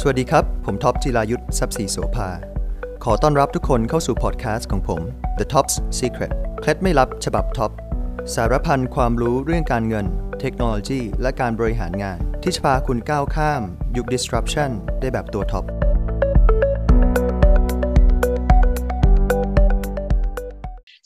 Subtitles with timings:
[0.00, 2.28] สวัสดีครับ ผมท็อปจิรายุส ทรัพย์ศรีโสภา
[3.04, 5.00] ขอต้อนรับทุกคนเข้าสู่พอดแคสต์ของผม
[5.38, 7.70] The Top's Secret เคล็ดไม่ลับฉบับท็อป
[8.34, 10.06] สารพันความรู้เรื่องการเงิน
[10.40, 13.62] เทคโนโลยี และการบริหารงาน ที่จะพาคุณก้าวข้าม
[13.96, 14.70] ยุค disruption
[15.00, 15.64] ได้แบบตัวท็อป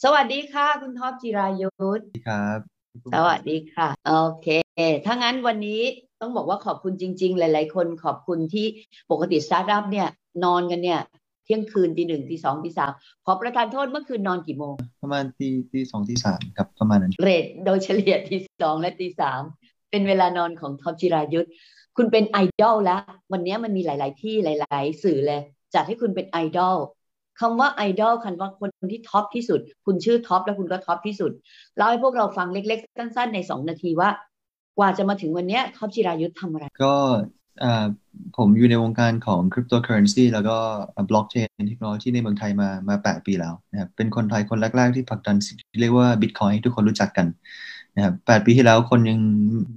[0.04, 2.58] สวัสดีค่ะ คุณท็อปจิรายุสครับ
[3.14, 4.48] สวัสดีค่ะ โอเค
[5.06, 5.80] ถ้างั้นวันนี้
[6.20, 8.66] ต้องบอกว่าขอบคุณจริง ๆ หลาย ๆ คนขอบคุณที่
[9.10, 10.08] ปกติสตาร์ทอัพเนี่ย
[10.44, 11.00] นอนกันเนี่ย
[11.44, 12.90] เที่ยงคืนตีหนึ่งตีสองตีสาม
[13.24, 19.40] ขอประทานโทษเมื่อคืนนอนกี่โมง ประมาณตีตีสองตีสามครับประมาณนั้นเรทโดยเฉลี่ยตีสองและตีสาม
[19.90, 21.48] เป็นเวลานอนของท็อปจิรายุส
[21.96, 23.00] คุณเป็นไอดอลแล้ว
[23.32, 25.40] วันนี้มันมีหลาย ๆ ที่หลาย ๆ สื่อเลย
[25.74, 26.76] จัดให้คุณเป็นไอดอล
[27.40, 31.32] คำว่าไอดอลคำว่าคนที่ top ที่สุด คุณชื่อท็อปแล้วคุณก็ top ที่สุด
[31.76, 34.14] เล่าให้พวกเราฟังเล็ก ๆ สั้น ๆ ในสองนาทีว่าก
[34.80, 36.94] ว่าจะมาถึงวันนี้ท็อปจิรายุทธ์ทำอะไร ก็
[38.36, 40.56] ผมอยู่ในวงการของคริปโตเคอเรนซีแล้วก็
[41.08, 47.26] blockchain technology ในเมืองไทยมามา 8 ปีแล้วนะครับเป็นคนไทยคนแรก ๆ ที่ผลักดันสิ่งที่เรียกว่าบิตคอยน์ให้ทุกคนรู้จักกัน
[47.96, 49.18] นะครับ8ปีที่แล้วคนยัง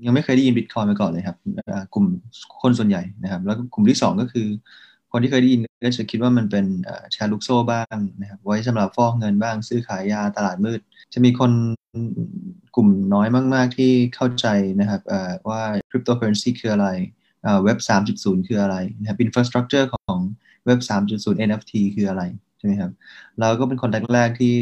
[0.06, 1.38] ยังไม่เคยได้ยินบิตคอยน์มาก่อนเลยครับ
[1.94, 2.06] กลุ่ม
[2.62, 4.48] คนส่วนใหญ่นะครับ แล้วก็กลุ่มที่ 2 ก็คือ
[5.14, 6.66] คนที่เคยได้ยินก็จะคิดว่ามันเป็น
[7.11, 10.80] แชร์ลูกโซ่บ้างนะครับ ไว้สำหรับฟอกเงินบ้าง ซื้อขายยาตลาดมืด
[11.14, 11.52] จะมีคน
[12.75, 14.47] กลุ่มน้อยมาก ๆ ที่เข้าใจ
[14.80, 15.02] นะครับ
[15.50, 16.88] ว่าคริปโตเคอเรนซีคืออะไร
[17.64, 17.80] เว็บ
[18.14, 20.20] 3.0 คืออะไรนะครับ infrastructure ของ
[20.66, 20.80] เว็บ
[21.11, 22.23] 3.0 NFT คืออะไร
[22.58, 22.92] ใช่ไหมครับ
[23.39, 24.55] เราก็เป็นคนแรก ๆ ที่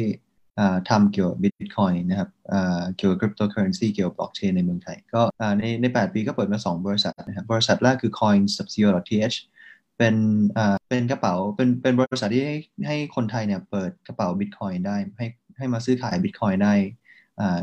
[0.89, 2.29] ทำเกี่ยวกับ Bitcoin นะครับ
[2.97, 5.21] เกี่ยวกับ cryptocurrency เกี่ยวกับบล็อกเชนในเมืองไทย ก็
[5.59, 9.37] ในใน 8 ปีก็เปิดมา 2 บริษัทนะครับบริษัทแรกคือ coins.co.th
[10.01, 10.17] เป็น
[10.89, 12.57] เป็นกระเป๋าเป็นเป็นบริษัทที่ให้
[12.87, 15.27] ให้คนไทยเนี่ยเปิดกระเป๋า Bitcoin ได้ให้
[15.57, 16.73] ให้มาซื้อขาย Bitcoin ได้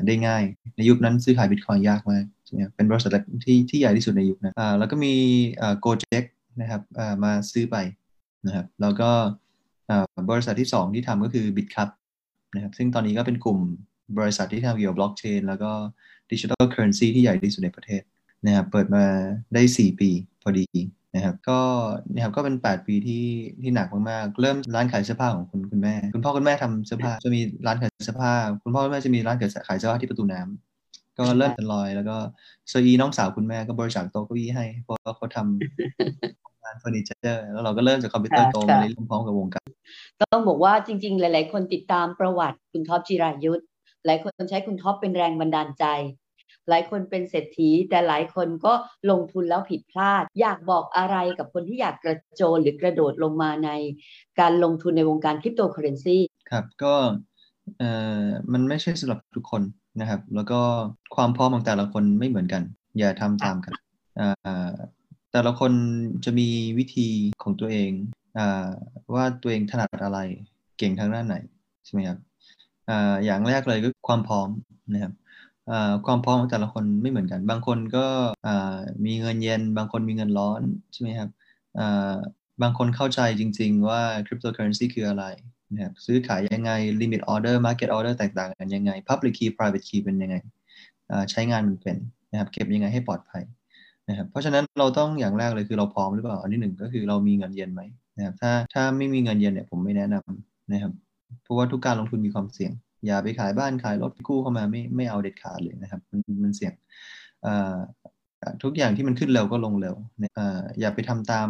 [0.07, 0.43] ได้ง่าย
[0.77, 3.11] ในยุคนั้นซื้อขาย Bitcoin ยากมากใช่ไหมเป็นบริษัท
[3.45, 5.15] ที่ที่ใหญ่ที่สุดในยุคนั้นแล้วก็มี
[5.85, 6.25] Gojek
[6.61, 6.83] นะครับ
[7.25, 7.77] มาซื้อไป
[8.47, 9.11] นะครับแล้วก็
[10.31, 11.89] บริษัทที่ 2 ที่ทำก็คือ BitCup
[12.55, 13.59] นะครับซึ่งตอนนี้ก็เป็นกลุ่ม
[14.19, 15.71] บริษัทที่ทำเกี่ยวกับบล็อกเชนแล้วก็
[16.33, 18.03] digital currency ที่ใหญ่ที่สุดในประเทศ
[18.47, 19.05] นะครับเปิดมา
[19.55, 20.11] ได้ 4 ปี
[20.43, 20.67] พอดี
[21.19, 21.61] นะครับก็
[22.15, 23.27] นะครับก็เป็น 8 ปีที่
[23.63, 32.17] ที่หนักมากๆ เริ่มร้านขายเสื้อผ้าของคุณคุณแม่ คุณพ่อคุณแม่ทำเสื้อผ้าจะมีร้านขายเสื้อผ้า คุณพ่อคุณแม่จะมีร้านขายเสื้อผ้าที่ประตูน้ำก็เริ่มเป็นรอย แล้วก็
[32.69, 39.69] โซอีน้องสาวคุณแม่ก็บริจาคโต๊ะเก้าอี้ให้เพราะเขาทำงานเฟอร์นิเจอร์แล้วเราก็เริ่มจากคอมพิวเตอร์โตมาเรื่อยๆพร้อมกับวงการ
[40.33, 43.63] ต้องบอกว่าจริง ๆ หลาย ๆ คนติดตามประวัติคุณท็อปจิรายุทธ
[44.07, 45.85] หลายคนใช้คุณท็อปเป็นแรงบันดาลใจ
[46.71, 48.73] หลายคนเป็นเศรษฐี แต่หลายคนก็
[49.11, 53.71] ลงทุนแล้วผิดพลาด อยากบอกอะไรกับคนที่อยากกระโจนหรือกระโดดลงมาใน
[54.41, 56.19] การลงทุนในวงการคริปโตเคอเรนซี
[56.51, 56.95] ครับก็
[57.79, 57.91] เอ่
[58.23, 59.63] อมันไม่ใช่สำหรับทุกคน
[60.01, 60.61] นะครับ แล้วก็
[61.17, 62.63] ความพร้อมของแต่ละคนไม่เหมือนกัน
[62.99, 63.75] อย่าทำตามกัน
[65.33, 65.73] แต่ละคน
[66.25, 67.09] จะมีวิธี
[67.43, 67.91] ของตัวเอง
[68.39, 68.41] อ
[69.15, 70.19] ว่าตัวเองถนัดอะไร
[70.79, 71.37] เก่งทางด้านไหน
[71.85, 72.19] ใช่ไหมครับ
[72.89, 72.91] อ
[73.25, 74.49] อย่างแรกเลยก็ความพร้อม
[74.93, 75.13] นะครับ
[76.07, 78.07] ความพร้อมของแต่ละคนไม่เหมือนกัน บางคนก็
[79.05, 80.61] มีเงินเย็น บางคนมีเงินร้อน
[80.93, 81.31] ใช่ไหมครับ
[82.63, 85.25] บางคนเข้าใจจริง ๆ ว่าคริปโตเคอเรนซีคืออะไร
[85.75, 86.71] นะครับซื้อขายยังไง
[87.01, 90.37] limit order market order แตกต่างกันยังไง public key private key เป็นยังไง
[91.31, 91.97] ใช้งานมันเป็น
[92.31, 93.43] นะครับเก็บยังไงให้ปลอดภัย
[94.09, 97.83] นะครับเพราะฉะนั้นเราต้องอย่างแรกเลยคือเราพร้อมหรือเปล่าอันที่หนึ่งก็คือเรามีเงินเย็นไหม
[98.17, 100.93] นะครับถ้าถ้าไม่มีเงินเย็นเนี่ยผมไม่แนะนำนะครับ
[101.43, 102.73] เพราะว่าทุกการลงทุนมีความเสี่ยง
[103.07, 106.75] อย่าไปขายบ้านขายรถกู้เข้ามาไม่ไม่เอาเด็ดขาดเลยนะครับ มันมันเสี่ยง
[108.63, 109.95] ทุกอย่างที่มันขึ้นเร็วก็ลงเร็ว
[110.81, 111.49] อย่าไปทำตาม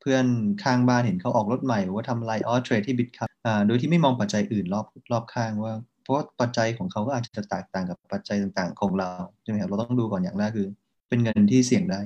[0.00, 0.26] เพื่อน
[0.62, 3.28] ข้างบ้านเห็นเขาออกรถใหม่ว่าทำไลออเทรดที่บิตคัพ
[3.66, 9.08] โดยที่ไม่มองปัจจัยอื่นรอบรอบข้างว่า เพราะปัจจัยของเขาก็อาจจะแตกต่างกับปัจจัยต่างๆ ของเรา
[9.42, 10.68] ใช่ไหมครับเราต้องดูก่อนอย่างแรกคือ
[11.08, 12.00] เป็นเงินที่เสี่ยงได้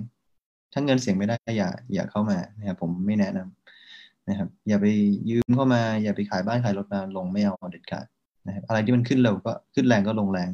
[0.73, 4.87] ถ้าเงินเสี่ยงไม่ได้อย่าอย่าเข้ามานะครับผมไม่แนะนำนะครับ อย่าไป
[5.31, 8.07] ยืมเข้ามา อย่าไปขายบ้านขายรถมาลงไม่เอาเด็ดขาด
[8.47, 10.51] นะครับอะไรที่มันขึ้นเร็วก็ขึ้นแรงก็ลงแรง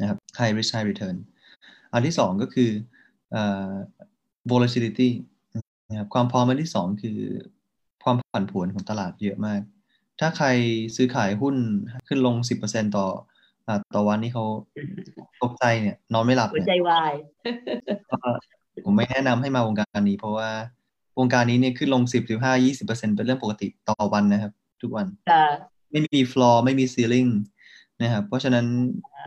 [0.00, 1.16] นะครับ high risk high return
[1.92, 2.70] อันที่สองก็คือ
[4.50, 5.10] volatility
[5.88, 7.18] นะครับความพร้อมอันที่สองคือ
[8.02, 9.60] ความผันผวนของตลาดเยอะมาก
[10.20, 10.46] ถ้าใคร
[10.96, 11.56] ซื้อขายหุ้น
[12.08, 12.34] ขึ้นลง
[12.66, 13.06] 10%ต่อ
[13.94, 14.44] ต่อวันนี้เขา
[15.42, 17.12] ตกใจเนี่ย นอนไม่หลับหัวใจวาย
[18.84, 20.50] ผมไม่แนะนำให้มาวงการนี้ เพราะว่า
[21.18, 22.20] วงการนี้เนี่ยขึ้นลง10 15
[22.64, 24.52] 20เป็นเรื่องปกติต่อวันนะครับ
[24.82, 25.06] ทุกวัน
[25.90, 27.26] ไม่มีฟลอร์ไม่มีซีลิง
[28.02, 28.66] นะครับ เพราะฉะนั้น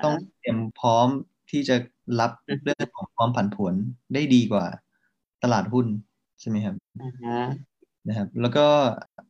[0.03, 1.07] ต้องเตรียมพร้อม
[1.51, 1.75] ที่จะ
[2.19, 2.31] รับ
[2.63, 3.73] เรื่องของความผันผวน
[4.13, 4.65] ได้ดีกว่า
[5.43, 5.85] ตลาดหุ้น
[6.39, 6.75] ใช่ไหมครับ
[8.07, 8.65] นะครับ แล้วก็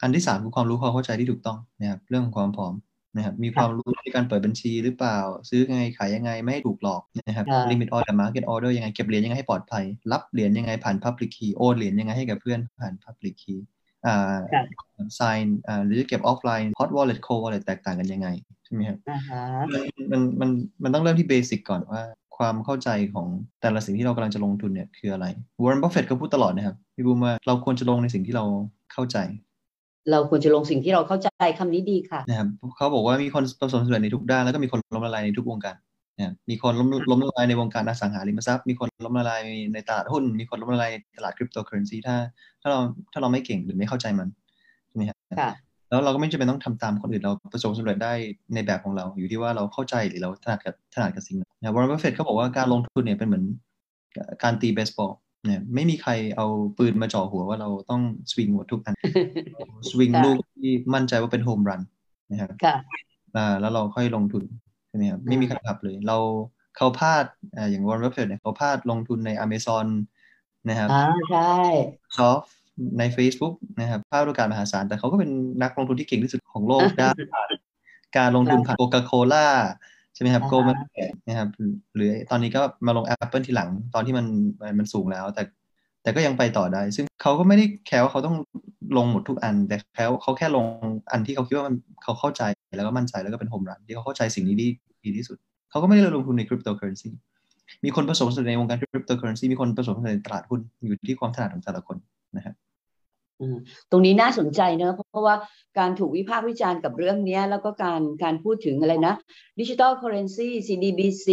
[0.02, 2.74] อันที่สามคือความรู้ความเข้าใจที่ถูกต้องนะครับ เรื่องของความพร้อม
[3.16, 5.18] นะครับ มีความรู้ในการเปิดบัญชีหรือเปล่า
[5.50, 13.73] ซื้อยังไงขายยังไงไม่ให้ถูกหลอกนะครับ limit order market order ยังไงเก็บเหรียญยังไงให้ปลอดภัย รับเหรียญยังไงผ่าน public key โอนเหรียญยังไงให้กับเพื่อนผ่าน public key อ่า
[15.20, 18.28] sign อ่าหรือเก็บ offline hot wallet cold wallet แตกต่างกันยังไง
[18.66, 18.98] ใช่ไหมครับ
[20.12, 20.50] มันมัน
[20.84, 22.02] มันต้องเริ่มที่ basic ก่อนว่า
[22.38, 23.28] ความเข้าใจของ
[23.62, 25.26] แต่ละสิ่งที่เรากำลังจะลงทุนเนี่ยคืออะไร
[25.62, 28.46] วอร์เรนบัฟเฟตก็พูดตลอดนะครับพี่บูมว่าเราควรจะลงในสิ่งที่เรา
[28.94, 29.18] เข้าใจ
[30.12, 31.30] เราควรจะลงสิ่งที่เราเข้าใจ
[31.60, 32.48] คำนี้ดีค่ะนะครับ
[32.78, 35.76] เขาบอกว่ามีคนประสบความสำเร็จในทุกด้านแล้วก็มีคนล้มละลายในทุกวงการ
[36.20, 39.42] นะมีคนล้มล้มละลายในวงการอสังหาริมทรัพย์มีคนล้มละลาย
[39.74, 42.16] ในตลาดหุ้น มีคนล้มละลายในตลาดคริปโตเคอเรนซีถ้า
[42.62, 42.80] ถ้าเรา
[43.12, 44.28] ถ้าเราไม่เก่งหรือไม่เข้าใจมัน
[44.88, 45.18] ใช่ไหมครับ
[45.90, 48.14] แล้วเราก็ไม่จำเป็นต้องทำตามคนอื่นเราประสบความสำเร็จได้
[48.54, 53.46] ในแบบของเรา อยู่ที่ว่าเราเข้าใจหรือเราถนัดกับถนัดกับสิ่งนั้นนะวอร์เรนบัฟเฟตเขาบอกว่าการลงทุนเนี่ยเป็นเหมือน
[54.44, 55.12] การตีเบสบอล
[55.46, 56.46] เนี่ยไม่มีใครเอา
[56.78, 58.02] ปืนมาจ่อหัวว่าเราต้อง
[58.32, 58.94] สวิงหมดทุกอัน
[59.90, 61.82] สวิงลูกที่มั่นใจว่าเป็น home run
[62.32, 62.50] นะครับ
[63.36, 66.18] อ่าแล้วเราค่อยลงทุนใช่ไหมครับไม่มีใครบังคับเลย เรา
[66.78, 67.26] เขาพลาด
[67.58, 69.88] อ่าอย่างวอร์เรนบัฟเฟตเนี่ยเขาพลาดลงทุนในอเมซอน
[70.70, 71.54] นะครับอ่าใช่
[72.18, 72.42] ซอฟ
[73.00, 75.30] ใน Facebook นะครับพลาดโอกาสมหาศาล แต่เขาก็เป็น
[75.62, 77.10] นักลงทุนที่เก่งที่สุดของโลกได้
[78.18, 79.48] การลงทุนผ่าน Coca-Cola
[80.14, 80.78] ใช่ไหมครับ Goldman
[81.28, 81.50] นะครับ
[81.96, 84.26] หรือตอนนี้ก็มาลง Apple ทีหลังตอนที่มัน
[84.80, 85.44] มันสูงแล้ว แต่
[86.04, 88.36] แต่ก็ยังไปต่อได้ ซึ่งเขาก็ไม่ได้แค่ว่าเขาต้อง
[88.98, 90.66] ลงหมดทุกอัน แต่แค่เขาแค่ลง
[91.12, 92.44] อันที่เขาคิดว่ามันเขาเข้าใจ
[92.78, 94.68] แล้วก็มั่นใจแล้วก็เป็น home run ที่เขาเข้าใจสิ่งนี้ดี
[95.06, 95.38] ดีที่สุด
[95.72, 97.10] เขาก็ไม่ได้ลงทุนในคริปโตเคอเรนซี
[97.84, 101.98] มีคนประสบความสำเร็จในวงการคริปโตเคอเรนซีมีคนประสบความสำเร็จในตลาดหุ้นอยู่ที่ความถนัดของแต่ละคน
[102.38, 102.56] นะครับ
[103.92, 105.36] ตรงนี้น่าสนใจเนอะเพราะว่า
[105.80, 109.16] การถูกวิพากษ์วิจารณ์กับเรื่องนี้แล้วก็การการพูดถึงอะไรนะ
[109.60, 111.28] ดิจิตอลเคอเรนซี CDBC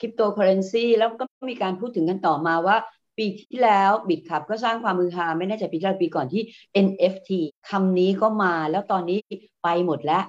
[0.00, 2.76] คริปโตเคอเรนซีแล้วก็มีการพูดถึงกันต่อมาว่า
[3.18, 6.42] ปีที่แล้ว Bitkub ก็สร้างความฮือฮาไม่แน่ใจปีที่แล้วปีก่อนที่
[6.86, 7.30] NFT
[7.70, 9.18] คำนี้ก็มาแล้วตอนนี้
[9.62, 10.24] ไปหมดแล้ว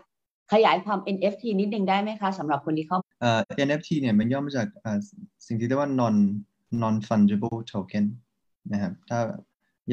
[0.54, 4.68] ขยายความ NFT นิดนึงได้ไหมคะสำหรับคนที่เข้าเอ่อ NFT เนี่ยมันย่อมาจาก
[5.48, 6.16] สิ่งที่เรียกว่า non
[6.82, 8.06] non fungible token
[8.72, 9.20] นะครับถ้า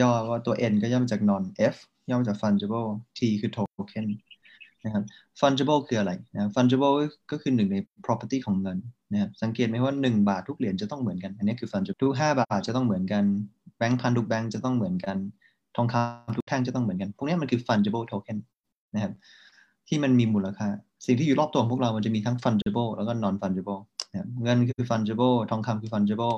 [0.01, 1.77] ย่อว่าตัว n ก็ย่อมาจาก non f
[2.11, 2.89] ย่อมาจาก fungible
[3.19, 4.07] t คือ token
[4.85, 5.05] นะครับ
[5.41, 6.95] fungible คืออะไรนะ fungible
[7.31, 7.77] ก็คือหนึ่งใน
[8.07, 8.79] property ของเงิน
[9.13, 13.25] นะครับสังเกตไหมว่า 1 บาททุกเหรียญจะต้องเหมือนกัน อันนี้คือ fungible ทุก5บาทจะต้องเหมือนกัน
[13.79, 15.17] แบงค์พันทุกแบงค์จะต้องเหมือนกัน
[15.77, 18.39] ทองคำทุกแท่งจะต้องเหมือนกัน พวกนี้มันคือ fungible token
[18.95, 19.13] นะครับ
[19.89, 20.69] ที่มันมีมูลค่า
[21.07, 23.81] สิ่งที่อยู่รอบตัวของพวกเรา มันจะมีทั้ง fungible แล้วก็ non fungible
[24.11, 26.37] นะเงินคือ fungible ทองคำคือ fungible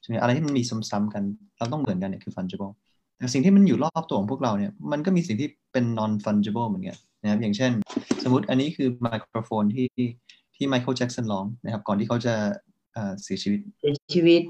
[0.00, 1.22] ใช่ไหมอะไรที่มันมีซ้ำๆกัน
[1.58, 2.72] เราต้องเหมือนกันเนี่ยคือ fungible
[3.18, 7.72] แต่สิ่งที่มันอยู่รอบตัวของพวกเราเนี่ยมันก็มีสิ่งที่เป็น non fungible เหมือนกันนะครับอย่างเช่น
[8.24, 9.88] สมมติอันนี้คือไมโครโฟนที่
[10.60, 12.34] ที่ไมเคิลแจ็กสันร้องนะครับ ก่อนที่เขาจะ
[13.22, 14.42] เสียชีวิตเสียชีวิต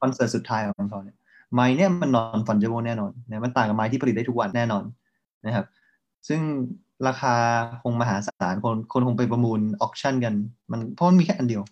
[0.00, 1.16] คอนเสิร์ตสุดท้ายของเขาเนี่ย
[1.54, 4.84] ไม้เนี่ยมัน non fungible แน่นอนนะมันต่างกับไม้ที่ผลิตได้ทุกวันแน่นอน
[5.46, 5.66] นะครับ
[6.28, 6.40] ซึ่ง
[7.08, 7.34] ราคา
[7.82, 10.34] คงมหาศาลคนคนคงไปประมูล auction กัน
[10.70, 11.62] มันเพราะมันมีแค่อันเดียว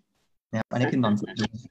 [0.50, 1.62] นะครับอันนี้คือ non fungible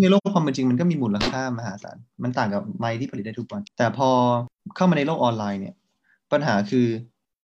[0.00, 4.08] ในโลกความเป็นจริงมันก็มีมูลค่ามหาศาลมันต่างกับไม้ที่ผลิตได้ทุกวัน แต่พอ
[4.76, 5.74] เข้ามาในโลกออนไลน์เนี่ย
[6.32, 6.86] ปัญหาคือ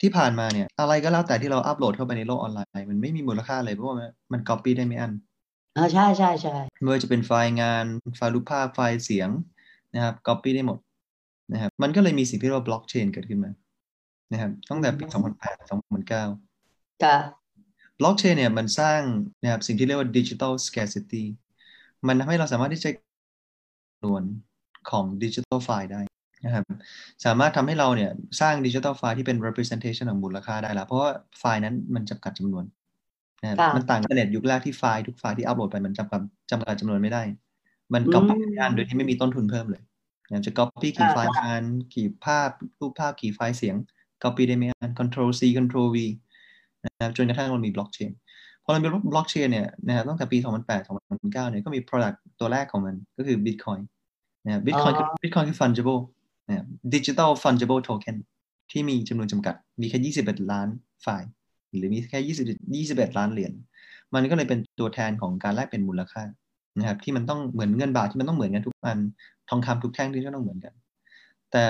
[0.01, 3.97] ที่ผ่านมาเนี่ย อะไรก็แล้วแต่ที่เราอัปโหลดเข้าไปในโลกออนไลน์ มันไม่มีมูลค่าเลยเพราะว่า
[4.33, 5.13] มันก๊อปปี้ได้ไม่อั้น
[5.77, 7.85] อ่าใช่ใช่ใช่ไม่ว่าจะเป็นไฟล์งาน
[8.17, 9.29] ไฟล์รูปภาพไฟล์เสียง
[9.95, 10.79] นะครับก๊อปปี้ได้หมด
[11.53, 13.51] นะครับมันก็เลยมีสิ่งที่เรียกว่าบล็อกเชนเกิดขึ้นมา
[14.33, 15.15] นะครับตั้งแต่ปี 2008
[16.11, 17.17] 2009ค่ะ
[18.01, 19.01] บล็อกเชนเนี่ยมันสร้าง
[19.43, 21.27] นะครับสิ่งที่เรียกว่า digital scarcity
[22.07, 22.91] มันทำให้เราสามารถที่จะ
[24.05, 24.23] จำนวน
[24.91, 26.01] ของ digital file ได้
[26.47, 26.65] นะครับ
[27.25, 32.65] สามารถทำให้เราเนี่ยสร้าง digital file ที่เป็น representation ของมูลค่าได้แล้วเพราะว่าไฟล์นั้นมันจำกัดจำนวน
[33.43, 36.21] นะมันต่างกับเน็ตยุคแรกที่ไฟล์ทุกไฟล์ที่อัปโหลดไปมันจำกัด
[36.51, 37.23] จำกัดจำนวนไม่ได้
[37.95, 39.83] มันก๊อปปี้งานโดยที่ไม่มีต้นทุนเพิ่มเลย
[40.31, 41.63] อยากจะ copy กี่ไฟล์งาน
[41.95, 43.77] กี่ภาพรูปภาพกี่ไฟล์เสียง
[44.23, 45.97] copy ได้ไม่อั้น control C control V
[46.85, 48.13] นะครับจนกระทั่งเรามีบล็อกเชน
[48.65, 50.47] พอเรามีบล็อกเชนเนี่ยนะครับตั้งแต่ปี 2008
[51.07, 53.81] 2009 เนี่ยก็มี product ตัวแรกของมันก็คือ Bitcoin
[54.45, 56.01] นะครับ Bitcoin คือ Bitcoin คือ fungible
[56.49, 58.17] นะครับ digital fungible token
[58.71, 60.69] ที่มีจำนวนจำกัด มีแค่21 ล้าน
[61.03, 61.31] ไฟล์
[61.77, 62.21] หรือมีแค่
[62.85, 63.53] 20 21 ล้านเหรียญ
[64.15, 66.23] มันก็เลยเป็นตัวแทนของการแลกเป็นมูลค่า
[66.79, 68.99] นะครับที่มันต้องเหมือนเงินบาทที่มันต้องเหมือนกันทุกอัน
[69.49, 70.75] ทองคำทุกแท่งที่ก็ต้องเหมือนกัน
[71.53, 71.65] แต่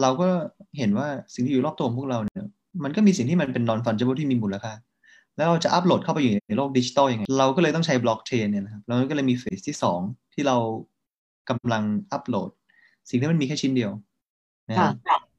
[0.00, 0.28] เราก็
[0.78, 2.44] เห็นว่าสิ่งที่อยู่รอบตัวพวกเราเนี่ย
[2.84, 4.72] มันก็มีสิ่งที่มันเป็น non fungible ที่มีมูลค่า
[5.36, 10.56] แล้วเราจะอัปโหลดเข้าไปอยู่ในโลกดิจิตอลยังไง เราก็เลยต้องใช้บล็อกเชนเนี่ยนะครับเราก็เลยมีเฟสที่ 2 ที่เรา
[11.50, 12.50] กำลังอัปโหลด
[13.08, 13.92] สิ่งที่มันมีแค่ชิ้นเดียว
[14.68, 14.92] นะครับ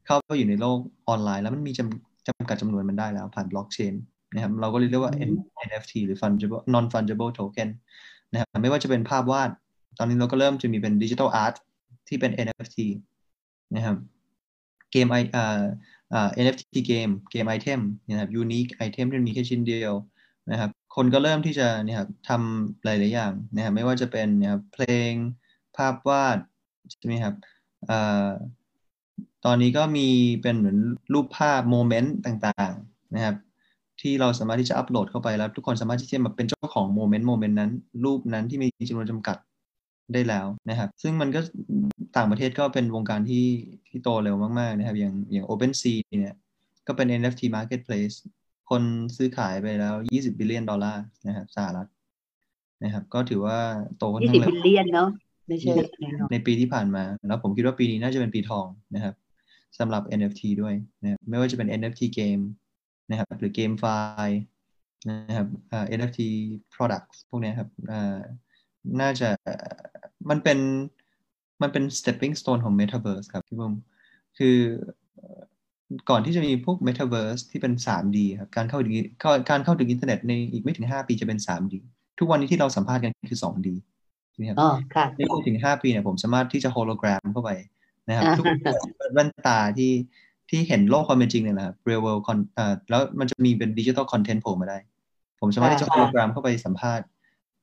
[0.06, 0.80] เข้าไปอยู่ในโลก
[1.10, 3.94] ออนไลน์ แล้วมันมีจำจำกัดจำนวนมันได้แล้ว ผ่านบล็อกเชน
[4.34, 5.14] นะครับ เราก็เรียกว่า
[5.70, 7.70] NFT หรือ fungible non fungible token
[8.32, 9.50] นะครับไม่ว่าจะเป็นภาพวาด
[9.98, 11.56] ตอนนี้เราก็เริ่มจะมีเป็น digital art
[12.08, 12.78] ที่เป็น NFT
[13.76, 13.98] นะครับ
[14.92, 15.18] เกมไอ
[16.44, 19.94] NFT เกมเกม item นะครับ unique ไอเทมที่มีแค่ชิ้นเดียว
[20.52, 25.14] นะครับ คนก็เริ่มที่จะเนี่ยครับทำหลาย ๆ อย่างนะครับไม่ว่าจะเป็นนะครับเพลง
[25.78, 26.38] ภาพวาด
[26.90, 27.36] ใช่ไหมครับ
[29.46, 30.08] ตอนนี้ก็มี
[30.42, 30.78] เป็นเหมือน
[31.14, 33.36] รูปภาพ moment ต่างๆนะครับ
[34.02, 37.72] ที่เราสามารถที่จะอัปโหลดเข้าไปแล้ว ทุกคนสามารถที่จะมาเป็นเจ้าของ moment moment นั้น
[38.04, 39.38] รูปนั้นที่มีจำนวนจำกัด
[40.14, 41.40] ได้แล้วนะครับ ซึ่งมันก็
[42.18, 43.46] ต่างประเทศก็เป็นวงการที่
[43.88, 46.36] ที่โตเร็วมากๆนะครับ อย่างอย่าง OpenSea เนี่ย
[46.88, 48.16] ก็เป็น NFT marketplace
[48.70, 48.82] คน
[49.16, 51.88] ซื้อขายไปแล้ว 20 billion ดอลลาร์นะครับสหรัฐ
[52.84, 53.60] นะครับ ก็ถือว่า
[53.98, 55.10] โตค่อนข้างเร็ว20 บิลเลียนเนาะ
[55.48, 55.74] ไม่ใช่
[56.32, 59.16] ในปีที่ผ่านมาแล้วผมคิดว่าปีนี้น่าจะเป็นปีทองนะครับ
[59.80, 62.40] สำหรับ NFT ด้วยนะไม่ว่าจะเป็น NFT เกม
[63.10, 63.86] นะครับหรือเกมไฟ
[64.28, 64.42] ล์
[65.10, 65.48] นะครับ
[65.98, 66.20] NFT
[66.76, 67.70] products พวกนี้ครับ
[69.02, 69.30] น่าจะ
[70.30, 70.60] มันเป็น
[71.62, 73.74] มันเป็น stepping stone ของ metaverse ครับพี่บุ้ม
[74.38, 74.58] คือ
[76.10, 78.94] ก่อนที่จะมีพวก metaverse ที่เป็น 3D ครับการเข้าถึง
[79.50, 81.76] การเข้าถึงอินเทอร์เน็ตในอีกไม่ถึง 5 ปีจะเป็น 3D
[82.20, 83.68] ทุกวันนี้ที่เราสัมภาษณ์กันคือ 2D
[84.40, 87.52] นี่ครับอ๋อค่ะในไม่ถึง5ปีเนี่ยผมสามารถที่จะโฮโลแกรมเข้าไป
[88.08, 88.46] นะครับทุก
[89.14, 89.92] แว่นตาที่
[90.50, 92.22] ที่เห็นโลกความเป็นจริงเนี่ยนะครับ real world
[92.58, 94.78] อ่าแล้วมันจะมีเป็น digital content โผล่มาได้
[95.40, 97.06] ผมสามารถที่จะโฮโลแกรมเข้าไปสัมภาษณ์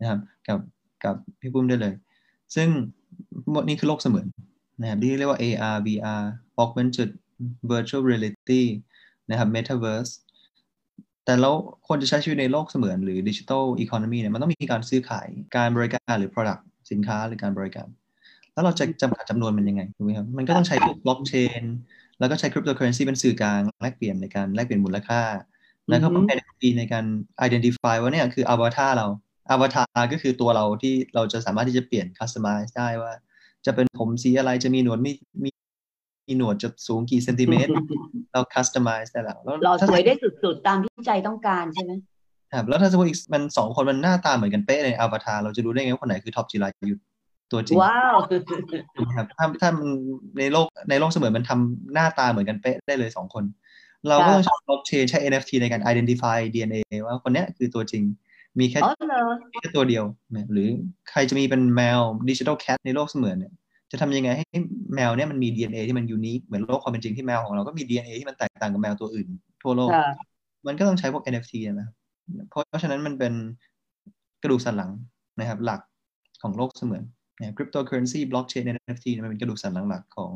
[0.01, 0.59] นะครับ กับ
[1.05, 1.95] กับพี่ปุ้มได้เลย
[2.55, 2.69] ซึ่ง
[3.69, 4.27] นี่คือโลกเสมือน
[4.81, 6.23] นะครับที่เรียกว่า AR VR
[6.63, 7.11] augmented
[7.71, 8.63] virtual reality
[9.31, 10.13] นะครับ metaverse
[11.31, 11.57] แต่แล้ว
[11.89, 17.89] คนจะใช้ชีวิตในโลกเสมือนหรือ digital economy เนี่ยมันต้องมีการซื้อขายการบริการหรือ product สินค้าหรือการบริการ
[18.53, 21.63] แล้วเราจะจำกัดจำนวนมันยังไงถูกไหมครับมันก็ต้องใช้พวกบล็อกเชน
[22.19, 25.23] แล้วก็ใช้คริปโตเคอเรนซีเป็นสื่อกลางแลกเปลี่ยนในการแลกเปลี่ยนมูลค่า
[25.89, 27.05] แล้วก็เป็น NFT ในการ
[27.47, 29.07] identify ว่าเนี่ยคืออวตารเรา
[29.51, 33.13] อวตารก็คือตัวเราที่เราจะสามารถที่จะเปลี่ยน customize ได้ว่า
[33.67, 35.13] จะเป็นผมสีอะไรจะมีหนวดมี
[35.45, 35.51] มี
[36.31, 37.71] มีหนวดจะสูงกี่เซนติเมตร
[38.33, 41.93] เรา customize ได้แล้วเราสวยได้สุดๆ ตามที่ใจต้องการใช่ไหม
[42.53, 46.97] ครับแล้วถ้าสมมติอีกมันสองคนมันหน้าตาเหมือนกันเป๊ะในอวตารเราจะรู้ได้ไงว่าคนไหนคือท็อปจิรายุ
[47.53, 48.17] ตัวจริงว้าว
[49.17, 49.89] ครับถ้าถ้ามัน
[50.39, 53.45] ในโลกในโลกเสมือนมันทำหน้าตาเหมือนกันเป๊ะได้เลยสองคน
[54.09, 58.03] เราก็ต้องใช้บล็อกเชนใช้ NFT ในการ identify DNA ว่าคนนี้คือตัวจริง
[58.59, 58.81] มีแค่
[59.53, 60.05] แค่ตัวเดียว
[60.53, 60.69] หรือ
[61.11, 63.53] ใครจะมีเป็นแมว digital cat ในโลกเสมือนเนี่ย
[63.91, 64.47] จะทำยังไงให้
[64.95, 69.29] แมวเนี่ยมันมี DNA ที่มัน unique เหมือนโลกความเป็นจริงที่แมวของเราก็มี DNA ที่มันแตกต่างกับแมวตัวอื่น
[69.63, 69.91] ทั่วโลก
[70.67, 71.95] มันก็ต้องใช้พวก NFT นะครับ
[72.49, 73.33] เพราะฉะนั้นมันเป็น
[74.43, 74.91] กระดูกสันหลัง
[75.39, 75.81] นะครับ หลัก
[76.43, 77.03] ของโลกเสมือน
[77.39, 80.31] นะคริปโตเคอเรนซีบล็อกเชน NFT มันเป็นกระดูกสันหลังหลักของ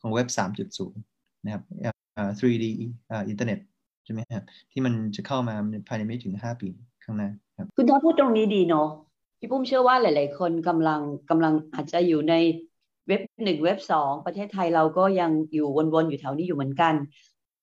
[0.00, 0.28] ของเว็บ
[0.66, 0.88] 3.0
[1.44, 1.62] นะครับ
[2.40, 2.64] 3D
[3.28, 3.58] อินเทอร์เน็ต
[4.04, 5.54] ใช่ไหมครับที่มันจะเข้ามา
[5.88, 6.68] ภายในไม่ถึง 5 ปี
[7.04, 8.88] ข้างหน้าครับคุณท็อปพูดตรงนี้ดีเนาะ
[9.38, 12.34] พี่ปุ้มเชื่อว่าหลาย ๆ คนกำลังกำลังอาจจะอยู่ใน
[13.08, 16.94] เว็บหนึ่งเว็บสองประเทศไทยเราก็ยังอยู่วนๆอยู่แถวนี้อยู่เหมือนกัน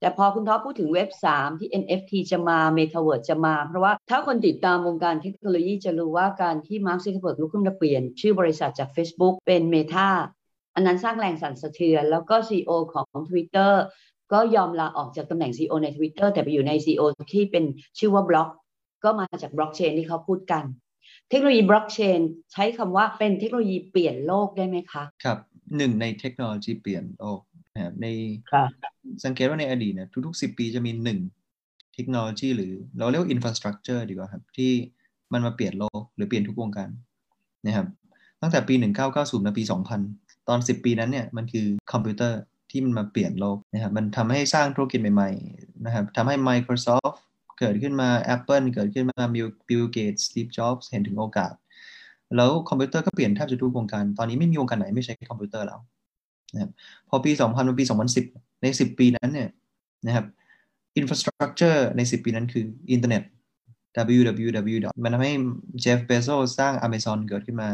[0.02, 10.10] แต่พอคุณท็อปพูดถึงเว็บสามที่ NFT จะมา Metaverse จะมา เพราะว่าถ้าคนติดตามวงการเทคโนโลยีจะรู้ว่าการที่มาร์คซักเคอร์เบิร์กลุกขึ้นมาเปลี่ยน ชื่อบริษัทจาก Facebook เป็น Meta
[10.76, 13.72] อันนั้นสร้างแรงสั่นสะเทือน แล้วก็ CEO ของ Twitter
[14.34, 17.64] ก็ยอมลาออกจากตำแหน่ง CEO ใน Twitter แต่ไปอยู่ใน CEO ที่เป็น
[18.00, 18.50] ชื่อว่าบล็อก
[19.04, 20.64] ก็มาจากบล็อกเชนที่เขาพูดกัน
[21.32, 22.20] เทคโนโลยีบล็อกเชน
[22.54, 25.38] ใช้คำว่าเป็นเทคโนโลยีเปลี่ยนโลกได้ไหมคะ ครับ
[25.78, 27.40] หนึ่งในเทคโนโลยีเปลี่ยนโลก
[27.74, 28.08] นะครับใน
[29.24, 31.20] สังเกตว่าในอดีตเนี่ยทุกๆสิบปีจะมีหนึ่ง
[31.94, 34.72] เทคโนโลยีหรือเราเรียกว่า infrastructure ดีกว่าครับ ที่
[35.34, 36.90] มันมาเปลี่ยนโลกหรือเปลี่ยนทุกวงการ
[37.66, 37.88] นะครับ
[38.42, 38.74] ตั้งแต่ปี
[39.12, 39.64] 1990มาปี
[40.06, 42.40] 2000 ตอน 10 ปีนั้นเนี่ยมันคือคอมพิวเตอร์
[42.72, 47.16] ที่มันมาเปลี่ยนโลกนะครับมันทำให้สร้างธุรกิจใหม่ๆนะครับทำให้ Microsoft
[47.62, 49.24] เกิดขึ้นมา Apple เกิดขึ้นมา
[49.70, 51.54] Bill Gates Steve Jobs เห็นถึงโอกาส
[52.36, 55.80] แล้วคอมพิวเตอร์ก็เปลี่ยนแทบจะทุกวงการ ตอนนี้ไม่มีวงการไหนไม่ใช้คอมพิวเตอร์แล้ว
[56.54, 56.72] นะครับ
[57.10, 57.86] พอปี 2000เป็นปี
[58.24, 59.50] 2010 ใน 10 ปีนั้นเนี่ย
[60.06, 60.26] นะครับ
[60.98, 63.24] infrastructure ใน 10 ปีนั้นคืออินเทอร์เน็ต
[64.18, 65.34] www มันทำให้
[65.82, 66.28] เจฟเบโซ
[66.60, 67.70] สร้าง Amazon เกิดขึ้นมา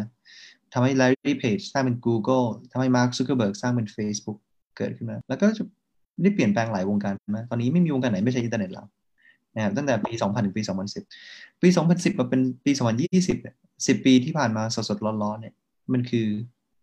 [0.73, 4.37] ทำให้ Larry Page สร้างเป็น Google ทำให้ Mark Zuckerberg สร้างเป็น Facebook
[4.77, 5.63] เกิดขึ้นมา แล้วก็จะ
[6.23, 8.85] ได้เปลี่ยนแปลงหลายวงการมาตอนนี้ไม่มีวงการไหนไม่ใช้อินเทอร์เน็ตแล้ว
[9.57, 10.63] นะครับตั้งแต่ปี 2000 ถึงปี
[11.07, 15.55] 2010 ปี 2010 มาเป็นปี 2020เนี่ย10 ปีที่ผ่านมาสดๆ ร้อนๆ เนี่ย
[15.93, 16.27] มันคือ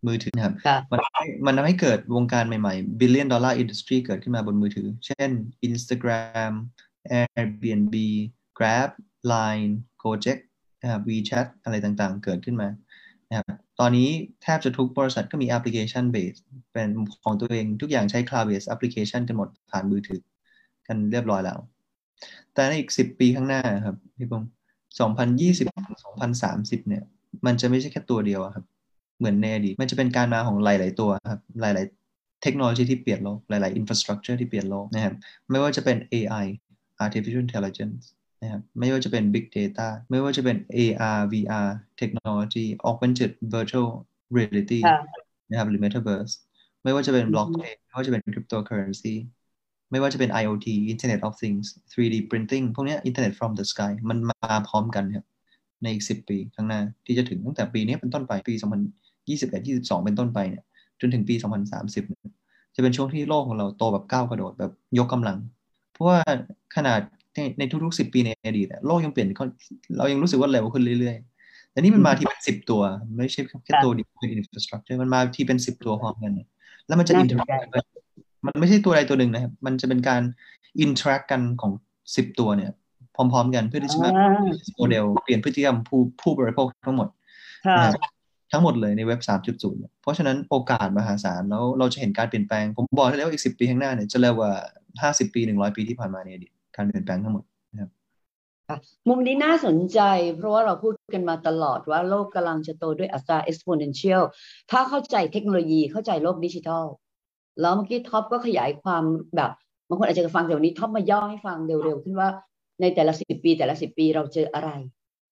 [0.07, 0.55] มือถือนะครับ
[0.91, 0.99] มัน
[1.45, 5.29] มันทำให้เกิดวงการใหม่ๆ billion dollar industry เกิดขึ้นมาบนมือถือ เช่น
[5.67, 6.53] Instagram
[7.37, 7.95] Airbnb
[8.57, 8.89] Grab
[9.31, 9.71] Line
[10.03, 10.39] Gojek
[10.81, 12.69] นะครับ WeChat อะไรต่างๆ เกิดขึ้นมา
[13.29, 14.09] นะครับตอนนี้
[14.43, 16.35] แทบจะทุกบริษัทก็มีแอปพลิเคชันเบส
[16.71, 16.89] เป็น
[17.23, 20.21] ของตัวเองทุกอย่างใช้ cloud based application กันหมดผ่านมือถือ
[20.87, 21.59] กันเรียบร้อยแล้ว
[22.53, 24.43] แต่ในอีกสิบปีข้างหน้าครับพี่ปง
[24.99, 25.67] สองพันยี่สิบ
[26.03, 27.03] สองพันสามสิบเนี่ย
[27.45, 28.65] มันจะไม่ใช่แค่ตัวเดียวครับ
[29.19, 31.85] เหมือนในอดีตมันจะเป็นการมาของหลาย ๆ ตัวครับ หลาย
[32.43, 35.13] เทคโนโลยีที่เปลี่ยนโลก หลายๆ infrastructure ที่เปลี่ยนโลกนะครับ
[35.51, 36.45] ไม่ว่าจะเป็น AI
[37.03, 38.03] artificial intelligence
[38.41, 41.69] นะครับ ไม่ว่าจะเป็น big data ไม่ว่าจะเป็น AR VR
[42.01, 43.89] technology augmented virtual
[44.35, 44.81] reality
[45.49, 46.33] นะครับ หรือ metaverse
[46.83, 49.15] ไม่ว่าจะเป็น blockchain ไม่ว่าจะเป็น cryptocurrency
[49.95, 55.25] ไม่ว่าจะเป็น IoT Internet of Things 3D printing พวกนี้ Internet from the sky มันมาพร้อมกันครับ
[55.81, 60.63] ในอีก 10 ปีข้างหน้า ที่จะถึงตั้งแต่ปีนี้เป็นต้นไปปี 2021 22 เป็นต้นไปเนี่ย
[61.01, 61.35] จนถึงปี
[61.83, 65.37] 2030 จะเป็นช่วงที่โลกของเราโตแบบก้าวกระโดดแบบยกกำลัง
[65.93, 66.17] เพราะว่า
[66.75, 66.99] ขนาด
[67.33, 69.29] ในในทุกๆ 10 ปีในอดีตโลกยังเปลี่ยน
[69.97, 72.81] เรายังรู้สึกว่าเร็วขึ้นเรื่อยๆแต่นี่มันมาที่เป็น 10 ตัว
[73.17, 76.33] ไม่ใช่แค่ตัวเดียวเป็น infrastructure มันมาที่เป็น 10 ตัวพร้อมกัน
[76.87, 77.51] แล้วมันจะ interact
[78.45, 80.21] มันไม่ใช่ตัวใดตัวหนึ่งนะครับ มันจะเป็นการ
[80.83, 81.71] interact กันของ
[82.05, 82.71] 10ตัวเนี่ย
[83.15, 84.11] พร้อม ๆ กันเพื่อที่จะมา
[84.77, 87.07] โมเดลเปลี่ยนพฤติกรรมผู้ผู้บริโภคทั้งหมด
[88.51, 89.19] ทั้งหมดเลยในเว็บ
[89.61, 94.51] 3.0 เพราะฉะนั้นโอกาสมหาศาลแล้วเราจะเห็นการเปลี่ยนแปลง ผมบอกได้แล้วอีก 10 ปีข้างหน้าเนี่ยจะเร็วกว่า
[95.11, 97.89] 50 ปี 100 ปีที่ผ่านมาในอดีตการเปลี่ยนแปลงทั้งหมดนะครับ
[99.07, 99.99] มุมนี้น่าสนใจ
[100.35, 104.23] เพราะว่าเราพูดกันมาตลอดว่าโลกกำลังจะโตด้วยอัตรา exponential
[104.71, 106.85] ถ้าเข้าใจเทคโนโลยีเข้าใจโลกดิจิทัล
[107.61, 109.03] แล้วเมื่อกี้ท็อปก็ขยายความ
[109.35, 109.51] แบบ
[109.87, 112.29] บางคนอาจจะฟังแต่วันนี้ท็อปมาย่อให้ฟังเร็วๆขึ้นว่า
[112.81, 114.69] ในแต่ละสิบปี แต่ละสิบปีเราเจออะไร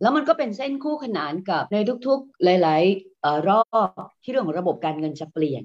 [0.01, 1.77] แล้วมันก็เป็นเส้นคู่ขนานกับใน
[2.07, 3.89] ทุกๆ หลายๆรอบ
[4.23, 5.63] ที่เรื่องของระบบการเงินจะเปลี่ยน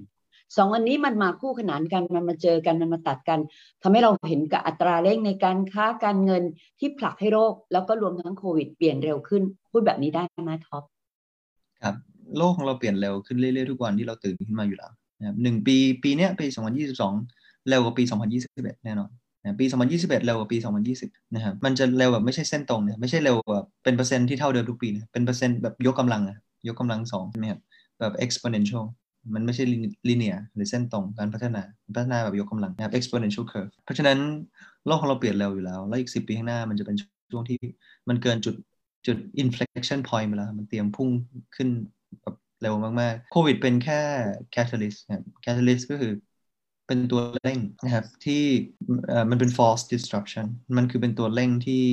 [0.56, 3.40] สองอันนี้มันมาคู่ขนานกันมันมาเจอกันมันมาตัดกัน
[3.82, 6.42] ทำให้เราเห็นกับอัตราเร่งในการค้าการเงิน
[6.78, 10.82] ที่ผลักให้โรค แล้วก็รวมทั้งโควิดเปลี่ยนเร็วขึ้น พูดแบบนี้ได้ไหมท็อป
[11.82, 11.94] ครับ
[12.36, 16.46] โลกของเราเปลี่ยนเร็วขึ้นเรื่อยๆทุกวันที่เราตื่นขึ้นมาอยู่แล้ว นะครับหนึ่งปีปีเนี้ยปี
[17.06, 18.02] 2022 เร็วกว่าปี
[18.44, 19.10] 2021 แน่นอน
[19.42, 20.58] นะปี 2021 เร็วกว่าปี
[20.96, 27.60] 2020 นะครับ มันจะเร็วแบบไม่ใช่เส้นตรงนะไม่ใช่เร็วแบบเป็นเปอร์เซ็นต์ที่เท่าเดิมทุกปีนะเป็นเปอร์เซ็นต์แบบยกกำลังนะยกกำลังสองใช่ไหมครับ
[28.00, 28.84] แบบ exponential
[29.34, 29.64] มันไม่ใช่
[30.08, 31.62] linear หรือเส้นตรงการพัฒนา
[31.96, 34.18] พัฒนาแบบยกกำลังนะครับ exponential curve เพราะฉะนั้น
[34.86, 36.96] โลกของเราเปลี่ยนเร็วอยู่แล้ว แล้วอีก 10 ปีข้างหน้ามันจะเป็น
[37.32, 37.58] ช่วงที่
[38.08, 38.54] มันเกินจุด
[39.06, 41.08] จุด inflection point ไปแล้ว มันเตรียมพุ่ง
[41.56, 41.68] ขึ้น
[42.22, 44.00] แบบ เร็วมากๆ โควิดเป็นแค่
[44.54, 46.12] catalyst ครับ catalyst ก็คือ
[46.86, 48.42] เป็นตัวเร่งนะครับ ที่
[49.30, 51.84] มันเป็น force disruption มันคือเป็นตัวเร่งที่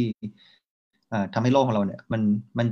[1.34, 2.21] ทำให้โลกของเราเนี่ย มัน
[2.60, 2.67] มัน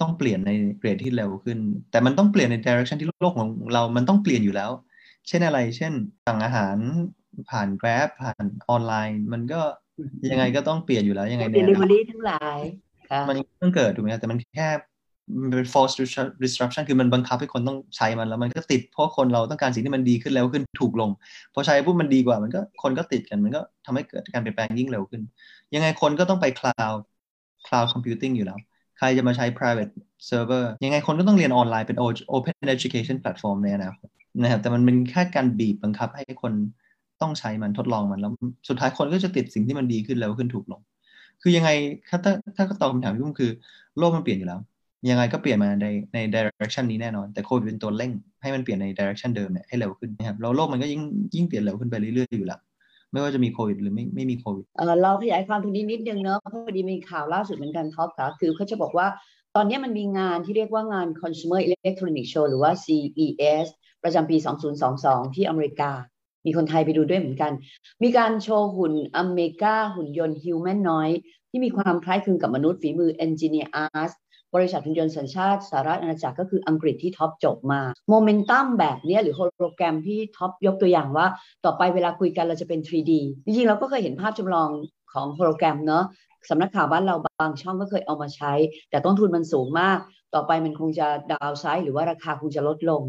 [0.00, 1.58] ต้องเปลี่ยนในเรทที่เร็วขึ้น
[1.90, 4.70] แต่มันต้องเปลี่ยนใน direction ที่โลกของเรา มันต้องเปลี่ยนอยู่แล้ว
[5.28, 5.92] เช่นอะไร เช่น
[6.26, 6.76] สั่งอาหาร
[7.50, 9.60] ผ่าน Grab ผ่านออนไลน์ มันก็
[10.32, 12.58] ยังไงก็ต้องเปลี่ยนอยู่แล้วยังไงเนี่ย delivery ทั้งหลาย
[13.28, 14.68] มันต้องเกิดถูกไหมแต่มันแค่
[15.40, 15.94] มันเป็น false
[16.44, 21.10] disruption คือมันบังคับให้คนต้องใช้มันแล้วมันก็ติดเพราะคนเราต้องการสิ่งที่มันดีขึ้นแล้วขึ้นถูกลง
[21.54, 25.22] พอใช้ปุ๊บมันดีกว่ามันก็คนก็ติดกันมันก็ทำให้เกิดการเปลี่ยนแปลงยิ่งเร็วขึ้น
[25.74, 27.00] ยังไงคนก็ต้องไป cloud
[27.66, 28.58] cloud computing อยู่แล้ว
[28.98, 29.92] ใครจะมาใช้ private
[30.28, 31.98] server ยังไงคนก็ต้องเรียนออนไลน์เป็น
[32.34, 34.08] open education platform ในอนาคต
[34.42, 36.52] นะครับแต่มันเป็นแค่การบีบบังคับให้คน
[37.20, 38.32] ต้องใช้มันทดลองมันแล้ว
[38.68, 40.80] สุดท้ายคนก็จะติดสิ่งที่มันดีขึ้นแล้วขึ้นถูกลง
[41.42, 41.70] คือยังไง
[42.08, 42.18] ถ้า
[42.56, 43.50] ถ้าตอบคำถามที่ผมคือ
[43.98, 44.60] โลกมันเปลี่ยนอยู่แล้ว
[45.10, 48.10] ยังไงก็เปลี่ยนมาในในดิเรกชันนี้แน่นอน แต่โควิดเป็นตัวเร่ง
[48.42, 51.02] ให้มันเปลี่ยนในดิเรกชันเดิมเนี่ยให้เร็วขึ้นนะครับแล้วโลกมันก็ยิ่ง
[51.34, 52.60] ยิ่งเปลี่ยนเร็วขึ้นไปเรื่อยๆอยู่แล้ว
[53.12, 59.06] ไม่ว่าจะมีโควิดหรือไม่ไม่มีโควิดเออเราขยายความตรงนี้นิดนึงเนาะพอดีมีข่าวล่าสุดเหมือนกันท็อปค่ะคือเขาจะบอกว่า
[59.56, 63.66] ตอนนี้มันมีงานที่เรียกว่างาน Consumer Electronics Show หรือว่า CES
[64.04, 64.36] ประจำปี
[64.86, 65.90] 2022 ที่อเมริกา
[66.46, 67.52] มีคนไทยไปดูด้วยเหมือนกัน
[68.02, 71.08] มีการโชว์หุ่น Ameca หุ่นยนต์ humanoid
[71.50, 74.14] ที่มีความคล้ายคลึงกับมนุษย์ฝีมือ Engineered Arts
[74.54, 77.80] บริษัทหุ่นยนต์สัญชาติสหราชอาณาจักรก็คืออังกฤษที่ท็อปจบมา
[78.10, 81.26] โมเมนตัมแบบนี้หรือโปรแกรมที่ท็อปยกตัวอย่างว่า
[81.64, 83.12] ต่อไปเวลาคุยกันเราจะเป็น 3D
[83.44, 84.70] จริงๆเราก็เคยเห็นภาพจำลอง
[85.12, 86.04] ของโปรแกรมเนาะ
[86.48, 88.52] สำนักข่าวบ้านเราบางช่องก็เคยเอามาใช้
[88.90, 89.98] แต่ต้นทุนมันสูงมาก
[90.34, 93.02] ต่อไปมันคงจะดาวไซด์หรือว่าราคาคงจะลดลง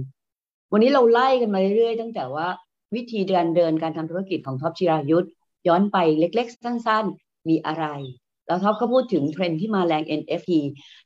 [0.71, 2.47] วันนี้เราไล่กันมาเรื่อยๆ ตั้งแต่ว่า
[2.95, 5.28] วิธีเดินเดินการทำธุรกิจของท็อปจิรายุทธ
[5.67, 7.86] ย้อนไปเล็ก ๆ สั้น ๆ มีอะไร
[8.49, 10.51] แล้วท็อปก็พูดถึงเทรนด์ที่มาแรง NFT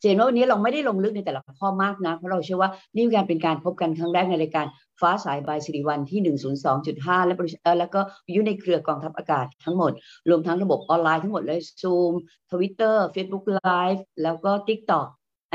[0.08, 4.66] เห็นว่าวันนี้เราไม่ได้ลงลึกในแต่ละข้อมากนะเพราะเราเชื่อว่านี่การเป็นการพบกันครั้งแรกในรายการ
[5.02, 6.38] ฟ้าใส by ศิริวรรณ ที่
[6.74, 7.36] 102.5 และ
[7.80, 8.02] แล้วก็
[8.34, 9.92] อยู่ในเครือกองทัพอากาศทั้งหมด
[10.30, 12.14] รวมทั้งระบบออนไลน์ทั้งหมดเลย Zoom
[12.52, 15.08] Twitter Facebook Live แล้วก็ TikTok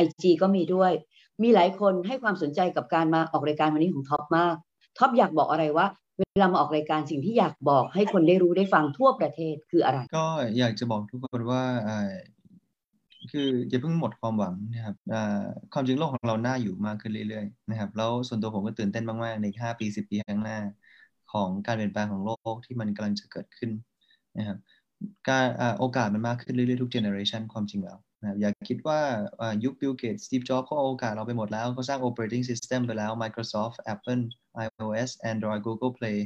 [0.04, 0.92] IG ก็มีด้วย
[1.42, 4.54] มีหลายคนให้ความสนใจกับการมาออกรายการวันนี้ของท็อปมาก
[4.98, 5.86] ท็อปอยากบอกอะไรว่า
[6.18, 10.26] เวลามาออกรายการสิ่งที่อยากบอกให้คนได้รู้ได้ฟังทั่วประเทศคืออะไร ก็
[10.58, 11.62] อยากจะบอกทุกคนว่า
[13.32, 14.96] คืออย่าเพิ่งหมดความหวังนะครับ
[15.72, 20.58] ความจริงโลกของเราหน้าอยู่มากขึ้นเรื่อยๆนะครับแล้วส่วนตัวผมก็ตื่นเต้นมากๆใน5ปี10ปีข้างหน้า
[21.32, 23.70] ของการเปลี่ยนแปลงของโลกที่มันกำลังจะเกิดขึ้น
[24.38, 24.58] นะครับ
[25.28, 25.46] การ
[25.78, 29.00] โอกาสมันมากขึ้นเรื่อยๆทุกเจเนอเรชันความจริงแล้ว นะอย่าคิดว่า
[29.64, 34.22] ยุคบิลเกตส์ สตีฟจ็อบส์เขาเอาโอกาสเราไปหมดแล้วเขาสร้าง operating system ไปแล้ว Microsoft Apple
[34.64, 36.18] iOS Android Google Play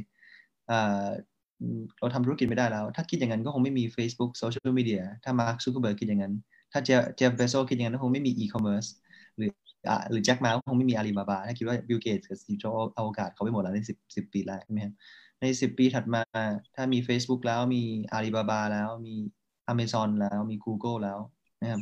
[1.99, 6.33] เราทำธุรกิจไม่ได้แล้ว ถ้าคิดอย่างนั้นก็คงไม่มี Facebook โซเชียลมีเดียถ้ามาร์คซักเคอร์เบิร์กคิดอย่างนั้น
[6.71, 8.85] ถ้าเจเจฟฟ์ เบโซสคิดอย่างนั้นก็คงไม่มีอีคอมเมิร์ซ
[9.37, 9.51] หรือ
[10.11, 14.93] หรือแจ็คมาคงไม่มีอาลีบาบาถ้าคิดว่าบิลเกตกับซีโจเอาโอกาสเขาไปหมดแล้วในสิบสิบปีแรกใช่ไหมครับ
[15.41, 16.21] ในสิบปีถัดมา
[16.75, 19.15] ถ้ามี Facebook แล้วมีอาลีบาบาแล้วมี
[19.71, 21.19] Amazon แล้วมี Google แล้ว
[21.63, 21.81] นะครับ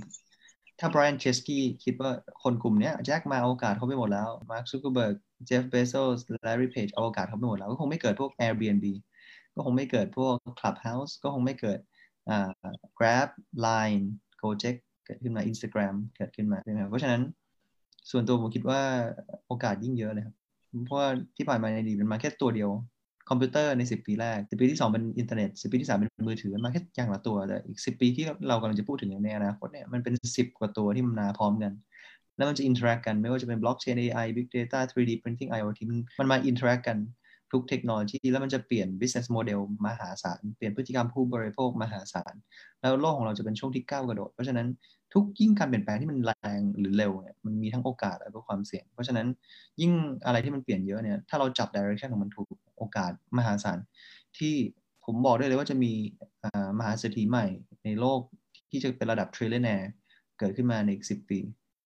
[0.80, 2.12] ถ้า Brian Chesky คิดว่า
[2.44, 5.15] คนกลุ่มนี้แจ็คมาโอกาสเขาไปหมดแล้ว Mark Zuckerberg
[5.48, 8.86] Jeff Bezos Larry Page เอาโอกาสเขาไปหมดแล้ว ก็คงไม่เกิดพวก Airbnb
[9.56, 11.80] ก็คงไม่เกิดพวก Clubhouse ก็คงไม่เกิด
[12.98, 13.30] Grab
[13.65, 14.04] Line
[14.41, 17.22] Gojek เกิดขึ้นมา Instagram เกิดขึ้นมาใช่ไหมเพราะฉะนั้น
[18.12, 18.82] ส่วนตัวผมคิดว่า
[19.48, 20.36] โอกาสยิ่งเยอะเลยครับ
[20.86, 22.70] เพราะว่าที่ผ่านมาในอดีตมันมาแค่ตัวเดียว
[23.32, 31.72] คอมพิวเตอร์ใน 10 ปีแรก10ปีที่ 2 เป็นอินเทอร์เน็ต10 ปีที่ 3 เป็นมือถือมันมาแค่อย่างละตัวแต่อีก 10 ปีที่เรากำลังจะพูดถึงในอนาคตเนี่ยมันเป็น 10 กว่าตัวที่มันมาพร้อมกัน
[32.38, 35.80] แล้วมันจะ interact กันไม่ว่าจะเป็นบล็อกเชน AI Big Data 3D Printing IoT
[36.20, 36.98] มันมา interact กัน
[37.52, 42.34] ทุกเทคโนโลยีแล้วมันจะเปลี่ยน business model มหาศาล เปลี่ยนพฤติกรรมผู้บริโภคมหาศาล
[42.82, 44.68] แล้วโลกของเราจะเป็นช่วงที่ก้าวกระโดด เพราะฉะนั้น
[45.14, 49.28] ทุกยิ่งการเปลี่ยนแปลงที่มันแรงหรือเร็วเนี่ยมันมีทั้งโอกาสและก็ความเสี่ยง เพราะฉะนั้น
[49.82, 49.92] ยิ่ง
[50.26, 53.80] อะไรที่มันเปลี่ยนเยอะเนี่ยถ้าเราจับ direction ของมันถูกโอกาสมหาศาล
[54.38, 54.56] ที่
[55.06, 55.94] ผมบอกได้เลยว่าจะมี
[56.80, 57.46] มหาเศรษฐีใหม่
[57.86, 58.20] ในโลก
[58.70, 59.88] ที่จะเป็นระดับ trillionaire
[60.40, 61.40] เกิดขึ้นมาในอีกสิปี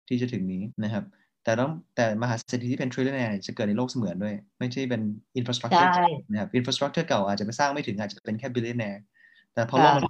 [0.09, 1.05] ที่จะถึงนี้นะครับ
[1.45, 5.03] แต่ต้องแต่มหาเศรษฐีที่เป็น trillionaire จะเกิดในโลกเสมือนด้วย ไม่ใช่เป็น
[5.39, 5.91] infrastructure
[6.31, 9.01] นะครับ infrastructure เก่าอาจจะไปสร้างไม่ถึงอาจจะเป็นแค่ billionaire
[9.55, 10.05] แต่พอโลกมัน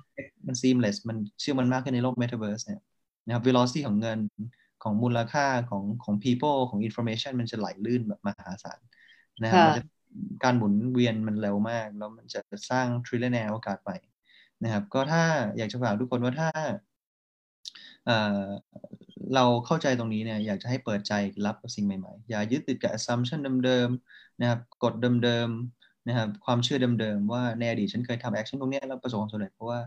[0.47, 2.81] มัน seamless มันเชื่อมันมากขึ้นในโลก metaverse เนี่ย
[3.27, 4.19] นะครับ velocity ของเงิน
[4.83, 8.79] ของมูลค่าของของ people ของ information มันจะไหลลื่นแบบมหาศาล
[9.43, 9.87] นะครับ
[10.45, 13.97] การหมุนเวียนมันเร็วมาก แล้วมันจะสร้าง trillionaire โอกาสใหม่
[14.63, 15.25] นะครับ ก็ถ้า
[15.57, 16.51] อยากจะฝากทุกคนว่าถ้า
[19.35, 21.13] เราเข้าใจตรงนี้เนี่ยอยากจะให้เปิดใจ
[21.47, 29.79] รับสิ่งใหม่ๆ อย่ายึดติดกับ assumption เดิมๆนะครับกฎเดิมๆนะครับความเชื่อเดิมๆว่าในอดีตฉันเคยทำ action ตรงนี้แล้วประสบความสำเร็จเพราะว่า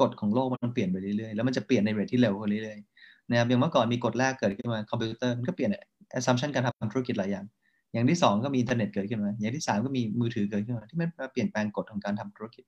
[0.00, 5.70] กฎของโลกมันเปลี่ยนไปเรื่อยๆ แล้วมันจะเปลี่ยนใน rate ที่เร็วขึ้นเรื่อยๆนะครับอย่างเมื่อก่อนมีกฎแรกเกิดขึ้นมาคอมพิวเตอร์มันก็เปลี่ยน
[6.18, 7.44] assumption การทำธุรกิจหลายอย่าง
[7.92, 12.64] อย่างที่2ก็มีอินเทอร์เน็ตเกิดขึ้นมา อย่างที่3ก็มีมือถือเกิดขึ้นมาที่มันเปลี่ยนแปลงกฎของการทำธุรกิจ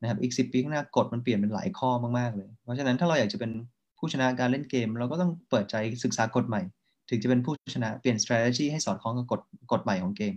[0.00, 3.50] นะครับอีก10ปีข้างหน้ากฎมันเปลี่ยนเป็นหลายข้อมากๆเลย เพราะฉะนั้นถ้าเราอยากจะเป็น
[3.98, 6.60] ผู้ชนะการเล่นเกม เราก็ต้องเปิดใจศึกษากฎใหม่
[7.08, 9.40] ถึงจะเป็นผู้ชนะเปลี่ยน strategy ให้สอดคล้องกับกฎ
[9.72, 10.34] กฎใหม่ของเกม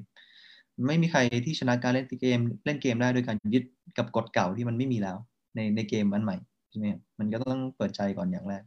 [0.88, 3.63] ไม่มีใครที่ชนะการเล่นเกม เล่นเกมได้โดยการยึด
[3.97, 5.17] กับกฎเก่าที่มันไม่มีแล้ว
[5.56, 6.36] ในในเกมอันใหม่
[6.69, 6.86] ใช่ไหม
[7.19, 8.63] มันก็ต้องเปิดใจก่อนอย่างแรก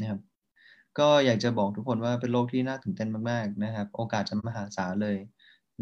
[0.00, 0.20] นะครับ
[0.98, 5.18] ก็อยากจะบอกทุกคนว่าเป็นโลกที่น่าตื่นเต้นมากๆนะครับ โอกาสจะมหาศาลเลย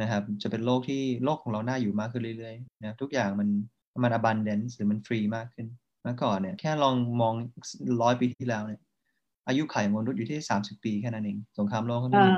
[0.01, 3.49] นะครับ จะเป็นโลกที่โลกของเราน่าอยู่มากขึ้นเรื่อยๆนะทุกอย่างมัน
[4.03, 5.67] มัน abundance หรือมันฟรีมากขึ้น
[6.07, 7.35] มื่อก่อนเนี่ย แค่ลองมอง
[8.03, 8.81] ร้อยปีที่แล้วเนี่ย
[9.49, 12.31] อายุไขมนุษย์อยู่ที่สามสิบปีแค่นั้นเอง สงครามโลกครั้งที่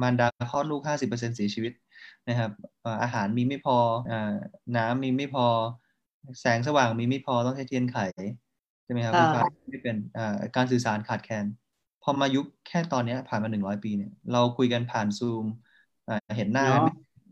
[0.00, 1.72] มารดาคลอดลูกห้าสิบเปอร์เซ็นเสียชีวิต
[2.28, 2.50] นะครับ
[3.02, 3.76] อาหารมีไม่พอ
[4.76, 5.46] น้ำมีไม่พอ
[6.40, 7.98] แสงสว่างมีไม่พอต้องใช้เทียนไข
[8.84, 9.96] ใช่ไหมครับไฟฟ้าไม่เป็น
[10.56, 11.44] การสื่อสารขาดแคลน
[12.02, 15.44] พอมายุคแค่ตอนนี้ผ่านมาหนึ่งร้อยปีเนี่ย เราคุยกันผ่านซูม
[16.36, 16.66] เห็นหน้า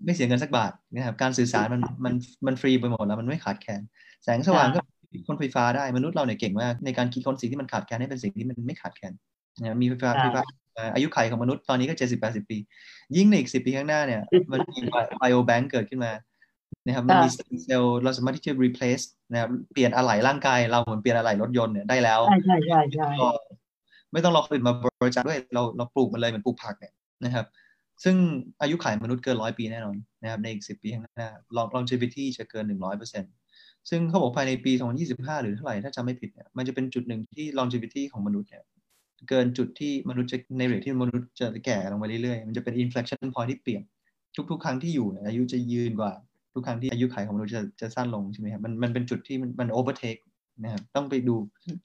[0.05, 2.15] ไม่เสียเงินสักบาทนะครับการสื่อสารมันมัน
[2.47, 3.81] มันฟรีไปหมดแล้วมันไม่ขาดแคลน
[4.25, 4.81] แสงสว่างก็
[5.27, 9.13] คนไฟฟ้าได้มนุษย์เราเนี่ยเก่งมากในการคิดค้นสิ่งที่มันขาดแคลนให้เป็นสิ่งที่มันไม่ขาดแคลน
[9.61, 10.43] นะมีไฟฟ้าไฟฟ้า
[10.95, 12.59] อายุไขของมนุษย์ตอนนี้ก็เจ็ดสิบแปดสิบปี
[13.17, 14.21] ยิ่งในอีกสิบปีข้างหน้าเนี่ย
[14.53, 14.79] มันมี
[15.19, 16.13] ไบโอแบงก์เกิดขึ้นมา
[16.87, 17.29] นะครับมันมี
[17.65, 23.09] เซลล์เราสามารถที่จะ replace นะครับเปลี่ยนอะไหล่ร่างกายเราเหมือนเปลี่ยนอะไหล่รถยนต์เนี่ยได้แล้วใช่ใช่ใช่ใช่
[24.13, 26.93] ไม่ต้องรอคนอื่นมาบริจาคด้วยเราเราปลูกมันเลยเหมือนปลูกผักเนี่ย
[27.25, 27.47] นะครับ
[28.05, 28.17] ซึ่ง
[28.63, 31.31] อายุขัยมนุษย์เกินร้อยปีแน่นอนนะครับในอีกสิบปีข้างหน้า
[31.75, 33.33] longevity จะเกินหนึ่งร้อยเปอร์เซ็นต์
[33.89, 34.73] ซึ่งเขาบอกภายในปี
[35.07, 38.65] 2025 หรือเท่าไหร่ถ้าจำไม่ผิดเนี่ยมันจะเป็นจุดหนึ่งที่ longevity ของมนุษย์เนี่ย
[39.29, 43.83] เกินจุดที่มนุษย์จะในเรทที่มนุษย์จะแก่ลงไปเรื่อยๆ มันจะเป็น inflection point ที่เปลี่ยน
[44.51, 46.13] ทุกๆ ครั้งที่อยู่อายุจะยืนกว่า
[46.55, 50.21] ทุกครั้งที่อายุขัยของมนุษย์จะจะสั้นลงใช่ไหมครับมันมันเป็นจุดที่มันมัน overtake
[50.63, 51.35] นะครับต้องไปดู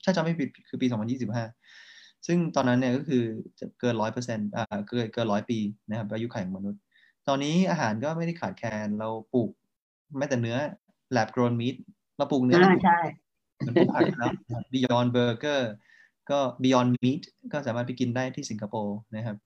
[0.04, 3.22] ถ้าจำไม่ผิดคือปี 2025 ซึ่งตอนนั้นเนี่ยก็คือ
[3.60, 6.80] จะเกินร้อยเปอร์เซ็นต์อ่าเกินเกินร้อยปีนะครับอายุขัยของมนุษย์
[7.28, 9.50] ตอนนี้อาหารก็ไม่ได้ขาดแคลนเราปลูก
[10.18, 10.56] แม้แต่เนื้อ
[11.16, 11.76] lab grown meat
[12.16, 13.00] เราปลูกเนื้อใช่
[13.66, 14.32] มันปลูกผักแล้ว
[14.72, 15.60] Beyond Burger
[16.30, 19.36] ก็ Beyond Meat ก็สามารถไปกินได้ที่สิงคโปร์นะครับ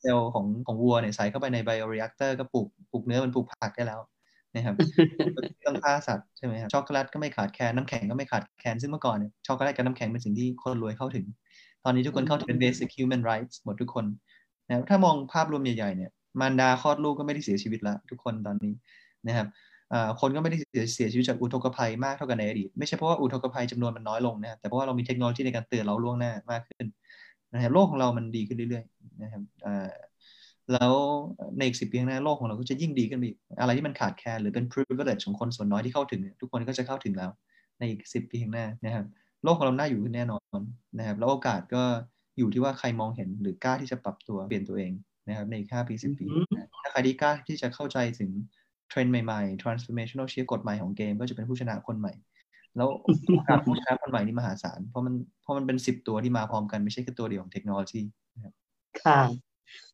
[0.00, 4.00] เซลล์ของของวัวเนี่ยใส่เข้าไปใน bioreactor ก็ปลูกปลูกเนื้อมันปลูกผักได้แล้ว
[4.54, 4.74] นะครับ
[5.66, 11.26] ต้องฆ่าสัตว์ใช่ไหมครับช็อกโกแลตก็ไม่ขาดแคลนน้ำแข็งก็ไม่ขาดแคลนซึ่งเมื่อก่อนเนี่ยช็อกโกแลตกับน้ำแข็งเป็นสิ่งที่คนรวยเข้าถึง
[11.84, 14.04] ตอนนี้ทุกคนเข้าถึงเป็น basic human rights หมดทุกคน
[14.66, 16.10] นะถ้ามองภาพรวมใหญ่ๆเนี่ย
[16.40, 18.72] มารดาคลอดลูกก็ไม่ได้เสียชีวิตแล้วทุกคนตอนนี้
[19.26, 19.46] นะครับ
[20.20, 20.58] คนก็ไม่ได้
[20.94, 26.86] เสียชีวิตจากอุทกภัยมากเท่ากันในอดีต ไม่ใช่เพราะว่าอุทกภัยจำนวนมันน้อยลงนะครับแต่เพราะว่าเรามีเทคโนโลยีในการเตือนเราล่วงหน้ามากขึ้น
[27.52, 29.42] นะครับโลกของเรามันดีขึ้นเรื่อยๆนะครับ
[30.72, 30.92] แล้ว
[31.56, 33.24] ในอีกสิปีข้างหน้าโลกของเราก็จะยิ่งดีขึ้นไป
[33.60, 37.30] อะไรที่มันขาดแคลนหรือเป็น privilege ของคนส่วนน้อยที่เข้าถึง ทุกคนก็จะเข้าถึงแล้ว
[37.78, 39.06] ในอีกสิปีข้างหน้านะครับ
[39.44, 40.60] โลกของเราน่าอยู่ขึ้นแน่นอน
[40.98, 41.82] นะครับแล้วโอกาสก็
[42.38, 44.92] อยู่ที่ว่าใครมองเห็นหรือกล้าที่จะปรับตัวเปลี่ยนตัวเอง
[45.28, 46.26] นะครับในอีกห้าปีสิบปี
[46.82, 48.30] ถ้าใครที่กล้าที่จะเข้าใจถึง
[48.88, 52.12] เทรนด์ใหม่ๆ transformational shift กฎใหม่ของเกมก็จะเป็นผู้ชนะคนใหม่
[52.76, 52.88] แล้ว
[53.48, 58.00] การผู้ชนะคนใหม่นี่มหาศาล เพราะมันเพราะมันเป็นสิบตัวที่มาพร้อมกันไม่ใช่แค่ตัวเดียวของเทคโนโลยี
[59.02, 59.20] ค่ะ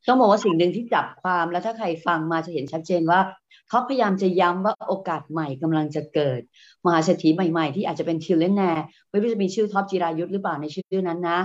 [0.06, 3.20] ต้องบอกว่าสิ่งหนึ่งที่จับความแล้วถ้าใครฟังมาจะเห็นชัดเจนว่า
[3.68, 6.40] เขาพยายามจะย้ำว่าโอกาสใหม่กำลังจะเกิด
[6.84, 11.40] มหาเศรษฐีใหม่ๆ ที่อาจจะเป็น trillionaire ไม่รู้จะมีชื่อท็อปจิรายุสหรือเปล่าในชื่อนั้นนะ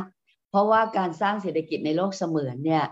[0.50, 2.86] เพราะว่าการสร้างเศรษฐกิจในโลกเสมือนเนี่ย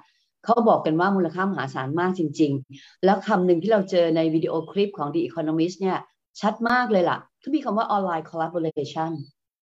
[0.45, 5.99] เขาบอกกันว่ามูลค่ามหาศาลมากจริง ๆ แล้วคำหนึ่งที่เราเจอในวิดีโอคลิปของ The Economist เนี่ย
[6.41, 9.11] ชัดมากเลยล่ะที่มีคำว่า online collaboration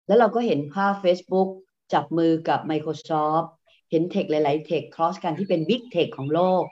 [0.07, 1.49] แล้วเราก็เห็นภาพ Facebook
[1.93, 3.47] จับมือกับ Microsoft
[3.91, 6.63] เห็น tech หลาย ๆ tech cross กันที่เป็น Big Tech ของโลก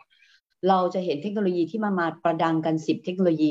[0.70, 3.50] เราจะเห็นเทคโนโลยีที่มามาประดังกันสิบเทคโนโลยี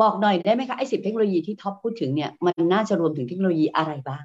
[0.00, 4.22] บอกหน่อยได้ไหมคะ ไอ้สิบเทคโนโลยีที่ท็อปพูดถึงเนี่ย มันน่าจะรวมถึงเทคโนโลยีอะไรบ้าง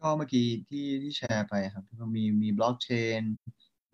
[0.00, 1.84] ก็เมื่อกี้ที่ที่แชร์ไปครับ
[2.16, 2.88] มีมีบล็อกเช
[3.20, 3.22] น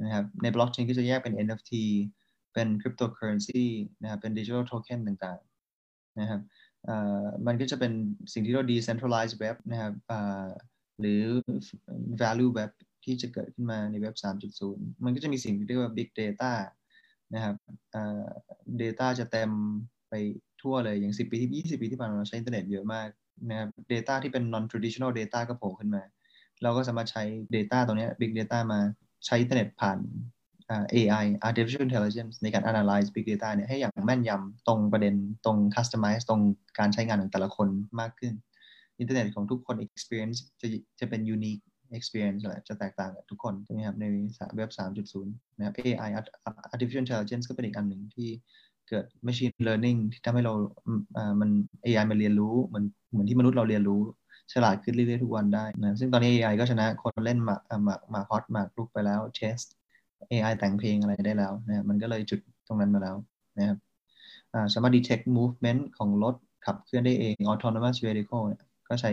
[0.05, 1.73] นะครับในบล็อกเชนก็จะแยกเป็น NFT
[2.53, 3.65] เป็นคริปโตเคอเรนซี
[4.03, 6.41] นะครับเป็นดิจิทัลโทเค็นต่างๆนะครับ
[7.47, 7.93] มันก็จะเป็น
[8.33, 9.93] สิ่งที่เรา decentralized web นะครับ
[11.01, 11.23] หรือ
[12.23, 12.71] value web
[13.05, 14.15] ที่จะเกิดขึ้นมาในเว็บ
[14.61, 16.53] 3.0 มันก็จะมีสิ่งที่เรียกว่า big data
[17.35, 17.55] นะครับ
[18.83, 19.51] data จะเต็ม
[20.11, 20.15] ไป
[20.63, 23.09] ทั่วเลย อย่าง 10 ปีที่ 20 ปีที่ผ่านมาเราใช้อินเทอร์เน็ตเยอะมาก
[23.51, 26.03] นะครับ data ที่เป็น non traditional data ก็โผล่ขึ้นมา
[26.63, 27.23] เราก็สามารถใช้
[27.57, 28.81] data ตรงนี้ big data มา
[29.27, 29.99] ใช้อินเทอร์เน็ตผ่าน
[30.95, 36.41] AI artificial intelligence ในการ analyze big data เนี่ยให้อย่างแม่นยำตรงประเด็นตรง customize ตรง
[36.79, 37.69] การใช้งานของแต่ละคน
[38.01, 38.35] มากขึ้น
[38.99, 40.67] อินเทอร์เน็ตของทุกคน experience จะ
[41.01, 41.63] จะเป็น unique
[41.99, 44.05] experience จะแตกต่างกับทุกคนใช่ไหมครับใน
[44.57, 45.25] เว็บ 3.0
[45.57, 46.11] นะครับ AI
[46.75, 48.29] artificial intelligence ก็เป็นอีกอันหนึ่งที่
[48.89, 50.55] เกิด machine learning ที่ทำให้เรา
[51.17, 51.51] อ่ามัน
[51.85, 54.01] AI มันเรียนรู้เหมือนเหมือนที่มนุษย์เราเรียนรู้
[54.53, 59.59] ฉลาดขึ้นเรื่อยๆทุกวันได้นะซึ่งตอนนี้ AI ก็ชนะคนเล่นหมากหมากหมากฮอสหมากรุกไปแล้ว chess
[60.31, 63.17] AI แต่งเพลงอะไรได้แล้วนะมันก็เลยจุดตรงนั้นมาแล้ว
[63.59, 63.79] นะครับ
[64.75, 66.35] สามารถ detect movement ของรถ
[66.67, 68.45] ขับเคลื่อนได้เอง autonomous vehicle
[68.89, 69.11] ก็ใช้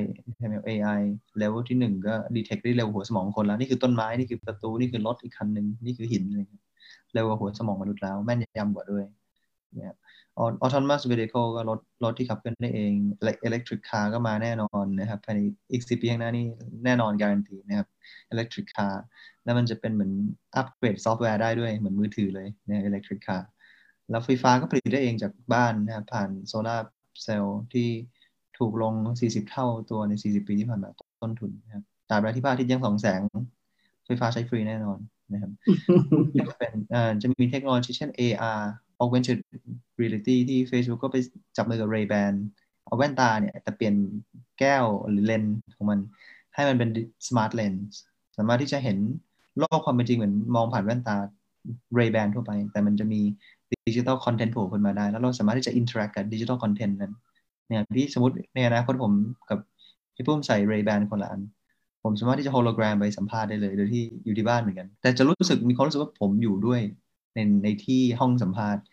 [0.67, 1.01] AI
[1.41, 6.41] level ที่หนึ่งก็ detect ได้เร็วหัวสมองคนแล้ว นี่คือต้นไม้ นี่คือประตู นี่คือรถอีกคันหนึ่งนี่คือหินอะไร
[7.13, 9.03] เร็วกว่าหัวสมองมนุษย์แล้ว แม่นยำกว่าด้วย
[9.75, 9.95] เนี่ย
[10.63, 12.93] autonomous vehicle ก็รถรถที่ขับเคลื่อนได้เอง
[13.47, 15.39] electric car ก็มาแน่นอนนะครับภายใน
[15.71, 16.45] อีกสิปีข้างหน้านี่
[16.85, 17.87] แน่นอนการันตีนะครับ
[18.33, 18.95] electric car
[19.43, 20.11] แล้วมันจะเป็นเหมือน
[20.55, 23.43] อัปเกรดซอฟต์แวร์ได้ด้วยเหมือนมือถือเลยเนี่ย electric car
[24.09, 26.85] แล้วไฟฟ้าก็ผลิตได้เองจากบ้านนะครับผ่านโซลาร์
[27.23, 27.89] เซลล์ที่
[28.57, 30.89] ถูกลง 40 เท่าตัวใน 40 ปีที่ผ่านมา
[31.21, 33.21] ต้นทุนนะครับตราบใดที่พระอาทิตย์ยังสองแสง
[34.05, 34.99] ไฟฟ้าใช้ฟรีแน่นอน
[35.33, 35.51] นะครับ
[36.39, 36.73] จะเป็น
[37.21, 38.61] จะมีเทคโนโลยีเช่น AR
[39.01, 39.39] augmented
[39.99, 41.17] reality ที่ Facebook ก็ไป
[41.57, 42.33] จับมือกับ Ray-Ban
[42.85, 43.95] เอาแว่นตาเนี่ย แต่เปลี่ยน
[44.59, 45.99] แก้วหรือเลนส์ของมัน
[46.53, 46.89] ให้มันเป็น
[47.27, 47.91] smart lens
[48.37, 48.97] สามารถที่จะเห็น
[49.59, 51.15] โลกความเป็นจริงเหมือนมองผ่านแว่นตา
[51.97, 53.21] Ray-Ban ทั่วไป แต่มันจะมี
[53.87, 57.13] digital content โผล่ขึ้นมาได้ แล้วเราสามารถที่จะ interact กับ digital content นั้น
[57.67, 59.13] เนี่ยพี่สมมติในอนาคตผม
[59.49, 59.59] กับ
[60.15, 61.41] พี่ปุ้มใส่ Ray-Ban คนละอัน
[62.03, 66.81] ผมสามารถที่จะโฮโลแกรมไปสัมภาษณ์ได้เลย โดยที่อยู่ที่บ้านเหมือนกัน แต่จะรู้สึกมีความรู้สึกว่าผมอยู่ด้วย
[67.37, 68.83] ในในที่ห้องสัมภาษณ์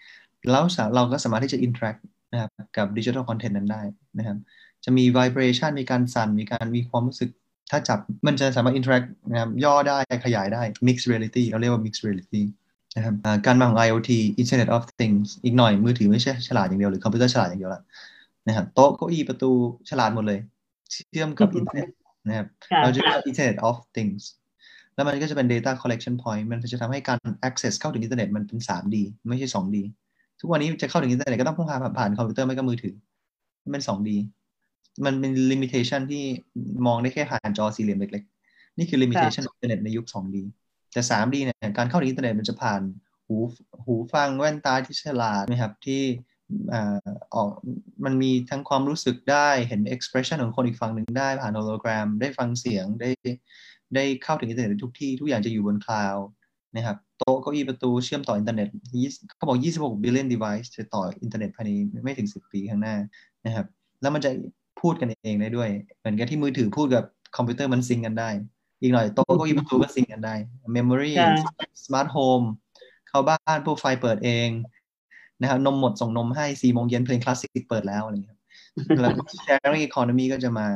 [0.51, 1.97] แล้วเราก็สามารถที่จะ interact
[2.33, 3.83] นะครับกับ digital content นั้นได้
[4.19, 4.37] นะครับ
[4.85, 7.31] จะมี vibration มีการสั่น มีการมีความรู้สึก
[7.71, 12.43] ถ้าจับมันจะสามารถ interact นะครับย่อได้ขยายได้ mixed reality เราเรียกว่า mixed reality
[12.97, 13.15] นะครับ
[13.47, 14.11] การมาของ IoT
[14.43, 17.83] Internet of Things อีกหน่อยมือถือไม่ใช่ฉลาดอย่างเดียวหรือคอมพิวเตอร์ฉลาดอย่างเดียวละ
[18.47, 19.51] นะครับโต๊ะเก้าอี้ประตู
[19.91, 20.41] ฉลาดหมดเลย
[20.91, 21.89] เชื่อมกับอินเทอร์เน็ต
[22.29, 22.47] นะครับ
[22.83, 24.23] เราจะเรียก Internet of Things
[24.95, 28.97] แล้วมันก็จะเป็น data collection point มันจะทำให้การ access เข้าถึงอินเทอร์เน็ตมันเป็น 3D
[29.29, 29.77] ไม่ใช่ 2D
[30.41, 32.95] ทุกวันนี้จะเข้าถึงอินเทอร์เน็ตก็ต้องพึ่งพาผ่านคอมพิวเตอร์ไม่ก็มือถือ
[33.63, 34.11] มันเป็น 2D
[35.05, 36.25] มันเป็น limitation ที่
[36.87, 40.37] มองได้แค่ผ่านจอสี่เหลี่ยมเล็กๆ นี่คือ limitation อินเทอร์เน็ตในยุค 2D
[40.93, 42.81] แต่ 3D เนี่ยการเข้าถึงอินเทอร์เน็ตมันจะผ่าน
[43.27, 43.37] หู
[43.85, 46.03] หูฟังแว่นตาที่ฉลาดนะครับที่
[47.35, 47.49] ออก
[48.05, 53.11] มันมีทั้งความรู้สึกได้เห็น expression ของคนอีกฝั่งหนึ่งได้ผ่านโฮโลแกรมได้ฟังเสียงได้
[53.97, 56.27] ได้เข้าถึงอินเทอร์เน็ตทุกที่ทุกอย่างจะอยู่บนคลาวด์
[56.77, 58.69] นะครับโต๊ะเก้าอี้ประตูเชื่อมต่ออินเทอร์เน็ต
[59.37, 61.71] เขาบอก 26 billion device จะต่ออินเทอร์เน็ตภายใน
[62.05, 62.97] ไม่ถึง 10 ปีข้างหน้า
[63.47, 63.67] นะครับ
[64.03, 64.31] แล้วมันจะ
[64.81, 67.05] พูดกันเองได้ด้วย เหมือนกับที่มือถือพูดกับ
[67.37, 68.31] คอมพิวเตอร์มัน sync กันได้
[68.81, 70.35] อีกหน่อยโต๊ะเก้าอี้ประตูก็ sync กันได้
[70.77, 71.13] memory
[71.85, 72.47] smart home
[73.09, 74.49] เข้าบ้านพวกไฟเปิดเอง
[75.41, 78.39] นะครับนมหมดส่งนมให้สี่โมงเย็นเพลงคลาสสิกเปิดแล้วอะไรเงี้ย
[79.01, 79.13] แล้ว
[79.45, 80.67] sharing economy ก็จะมา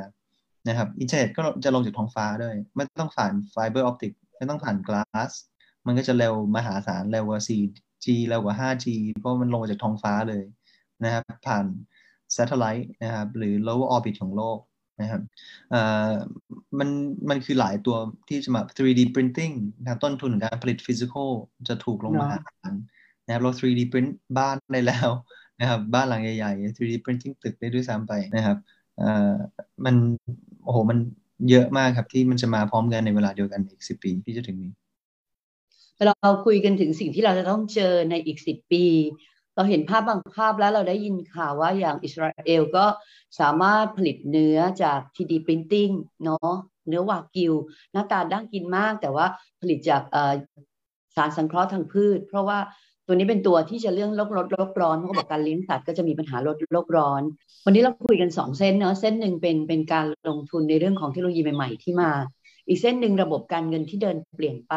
[0.69, 5.33] นะครับอินเทอร์เน็ตก็จะลงจากท้องฟ้าด้วย ไม่ต้องผ่าน fiber optic ไม่ต้องผ่าน glass
[5.87, 8.87] มันก็จะเร็วมหาศาลเร็วกว่า 4G เร็วกว่า 5G
[9.19, 10.45] เพราะมันลงมาจากท้องฟ้าเลย
[11.05, 11.65] นะครับผ่าน
[12.37, 14.59] satellite นะครับหรือ lower orbit ของโลก
[15.01, 15.23] นะครับ
[16.79, 16.89] มัน
[17.31, 17.97] มันคือหลายตัว
[18.29, 21.31] ที่จะมา 3D printing นะครับต้นทุนการผลิต physical
[21.69, 22.73] จะถูกลงมาหาศาล
[23.25, 25.11] นะครับเรา 3D print บ้านได้แล้ว
[25.61, 28.59] นะครับบ้านหลังใหญ่ๆ 3D printing ตึกได้ด้วยซ้ำไปนะครับ
[29.85, 29.95] มัน
[30.65, 30.99] โอ้โหมัน
[31.51, 34.73] เยอะมากครับที่มันจะมาพร้อมกันในเวลาเดียวกันอีกสิบปีที่จะถึงนี้
[36.07, 38.85] เราคุยกันถึงสิ่งที่เราจะต้องเจอในอีกสิบปี
[39.55, 42.85] เราเห็นภาพบางภาพแล้วเราได้ยินข่าวว่าอย่างอิสราเอลก็
[43.41, 46.53] สามารถผลิตเนื้อจาก 3D Printing เนาะ
[46.89, 47.55] เนื้อวากิว
[47.93, 49.27] หน้าตาด้างกินมาก แต่ว่า
[49.61, 50.03] ผลิตจาก
[51.17, 52.59] สารสังเคราะห์ทางพืช เพราะว่า
[53.09, 57.23] ตัวนี้เป็นตัวที่จะเรื่องโลกลดโลกร้อนเพราะบอกการเลี้ยงสัตว์ก็จะมีปัญหาลดโลกร้อน
[57.65, 62.11] วันนี้เราคุยกันสองเส้นเนาะเส้นหนึ่งเป็นเป็นการลงทุนในเรื่องของเทคโนโลยีใหม่ ๆ ที่มา
[62.69, 64.75] อีกเส้นหนึ่งระบบการเงินที่เดินเปลี่ยนไป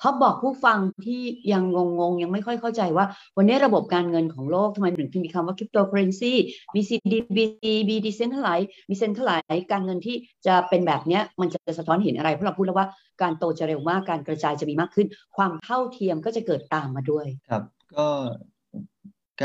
[0.00, 1.64] เขาบอกผู้ฟังที่ยัง
[1.98, 6.32] งงๆ ยังไม่ค่อยเข้าใจว่า วันนี้ระบบการเงินของโลกทำไมถึงมีคำว่าคริปโตเคอเรนซี
[6.74, 9.32] มี CDBC มี decentralized มี centralized
[9.72, 12.88] การเงินที่จะเป็นแบบนี้มันจะสะท้อนเห็นอะไร เพราะเราพูดแล้วว่า
[13.22, 17.62] การโตจะเร็วมากการกระจายจะมีมากขึ้น ความเท่าเทียมก็จะเกิดตามมาด้วย ครับ
[17.96, 18.06] ก็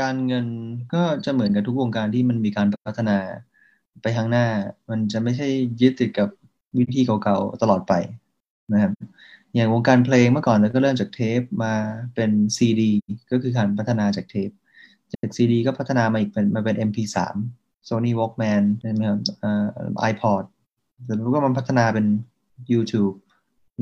[0.00, 0.46] การเงิน
[0.94, 3.18] ก็จะเหมือนกับทุกวงการที่มันมีการพัฒนา
[4.02, 4.46] ไปข้างหน้า
[4.90, 5.48] มันจะไม่ใช่
[5.80, 6.28] ยึดติดกับ
[6.78, 7.92] วิธีเก่าๆตลอดไป
[8.72, 8.92] นะครับ
[9.56, 11.74] อย่างวงการเพลงเมื่อก่อนเราก็เริ่มจากเทปมา
[12.14, 12.90] เป็นซีดี
[13.30, 14.50] ก็คือการพัฒนาจากเทป
[15.12, 17.16] จากซีดีก็พัฒนามาอีกเป็นมาเป็น MP3
[17.88, 19.64] Sony Walkman ใช่ไหมครับเอ่อ
[20.10, 20.44] iPod
[21.04, 22.06] แล้วก็มันพัฒนาเป็น
[22.72, 23.14] YouTube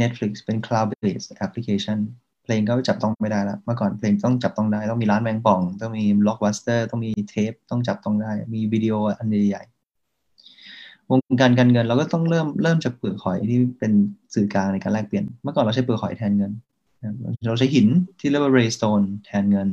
[0.00, 1.98] Netflix เป็น cloud based application
[2.44, 9.62] เพลงก็จับต้องไม่ได้แล้วเมื่อก่อนเพลงต้องจับต้องได้ ต้องมีร้านแมงป่อง ต้องมีล็อกบัสเตอร์ต้องมีเทป ต้องจับต้องได้ มีวิดีโออันใหญ่
[11.10, 13.92] วงการการเงินเราก็ต้องเริ่มเริ่มจากเปลือกหอยที่เป็น
[14.34, 16.52] สื่อกลางในการแลกเปลี่ยน เมื่อก่อนเราใช้เปลือกหอยแทนเงิน
[17.46, 17.86] เราใช้หิน
[18.20, 19.68] ที่เรียกว่า ray stone แทนเงิน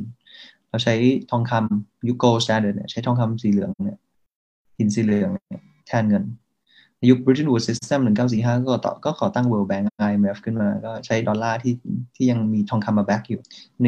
[0.70, 0.96] เราใช้
[1.32, 4.00] ทองคำยุค gold standard เนี่ยใช้ทองคำสีเหลืองเนี่ย
[4.78, 5.32] หินสีเหลือง
[5.88, 6.24] แทนเงิน
[7.10, 8.00] ยุค Bretton Woods System
[8.34, 11.74] 1945 ก็ต่อก็ก่อตั้ง World Bank IMF ขึ้นมา ก็ใช้ดอลลาร์ที่
[12.16, 13.42] ที่ยังมีทองคำมา back อยู่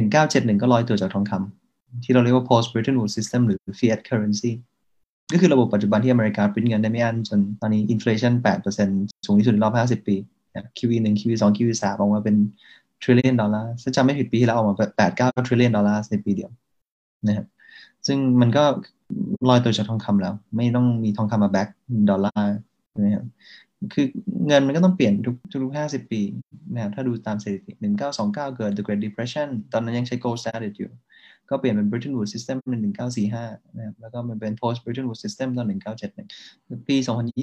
[0.07, 4.51] 1971 ก็ลอยตัวจากทองคำที่เราเรียกว่า post Bretton Woods System หรือ fiat currency
[5.31, 8.33] ก็คือระบบปัจจุบันที่อเมริกาพิมพ์เงินได้ไม่อั้นจนตอนนี้ inflation
[8.79, 10.15] 8%สูงที่สุดในรอบ 50 ปี
[10.77, 12.35] QE 1 QE 2 QE 3ออกมาเป็น
[13.01, 16.51] trillion ดอลลาร์ถ้าจำไม่ผิดปีที่แล้วออกมา8 9 trillion ดอลลาร์ในปีเดียว
[17.27, 17.47] นะครับ
[18.07, 18.63] ซึ่งมันก็
[19.49, 21.67] ลอยตัวจากทองคำแล้ว ไม่ต้องมีทองคำมาแบ็ก
[22.09, 22.53] ดอลลาร์
[22.99, 23.25] นะครับ
[23.93, 24.05] คือ
[24.47, 26.21] เงินมันก็ต้องเปลี่ยนทุกทุกห้าสิบปี
[26.73, 30.91] นะครับถ้าดูตามสถิติหนึ่งเก้าสองเก้าเกิด the Great Depression ตอนนั้นยังใช้ gold standard อยู่
[31.53, 32.81] ก็เปลี่ยนเป็น Bretton Woods System เป็น
[33.29, 35.67] 1945นะครับแล้วก็มันเป็น Post Bretton Woods System ตอน
[36.27, 36.95] 1971 ปี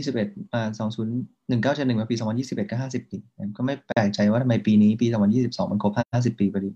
[0.04, 3.18] 2021มา20 1971มาปี 2021 ก็ 50 ปี
[3.56, 5.06] ก็ไม่แปลกใจว่าทำไมปีนี้ปี
[5.40, 6.70] 2022 มันครบ 50 ปีพอดี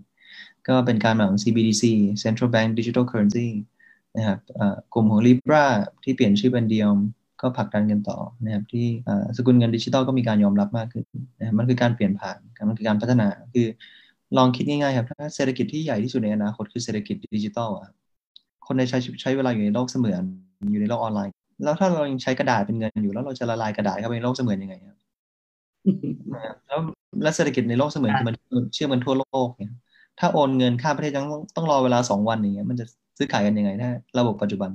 [0.67, 1.83] ก็เป็นการมาของ CBDC
[2.23, 3.47] Central Bank Digital Currency
[4.17, 4.39] นะครับ
[4.93, 5.65] กลุ่มของ Libra
[6.03, 6.99] ที่เปลี่ยนชื่อเป็น Diom
[7.41, 8.85] ก็ผลักดันกันต่อนะครับที่
[9.37, 11.05] สกุลเงินดิจิทัลก็มีการยอมรับมากขึ้น
[11.39, 13.67] นะมันคือการเปลี่ยนผ่านมันคือการพัฒนาคือ
[14.37, 17.89] ลองคิดง่ายๆครับถ้าเศรษฐกิจที่ใหญ่ที่สุดในอนาคตคือเศรษฐกิจดิจิทัลอะ
[18.65, 20.23] คนในใช้ใช้เวลาอยู่ในโลกเสมือน
[20.71, 24.97] อยู่ในโลกออนไลน์ แล้วถ้าเรายังใช้กระดาษเป็นเงินอยู่ แล้วเราจะละลายกระดาษเข้าไปในโลกเสมือนยังไงครับ
[26.67, 26.79] แล้ว
[27.23, 28.35] แล้วเศรษฐกิจในโลกเสมือนคือมัน
[28.73, 29.73] เชื่อมกันทั่วโลกเนี่ย
[30.19, 32.85] ถ้าโอนเงินข้ามประเทศยังต้องรอเวลาสองวันอย่างเงี้ยมันจะ
[33.17, 34.71] ซื้อขายกันยังไงถ้าระบบปัจจุบัน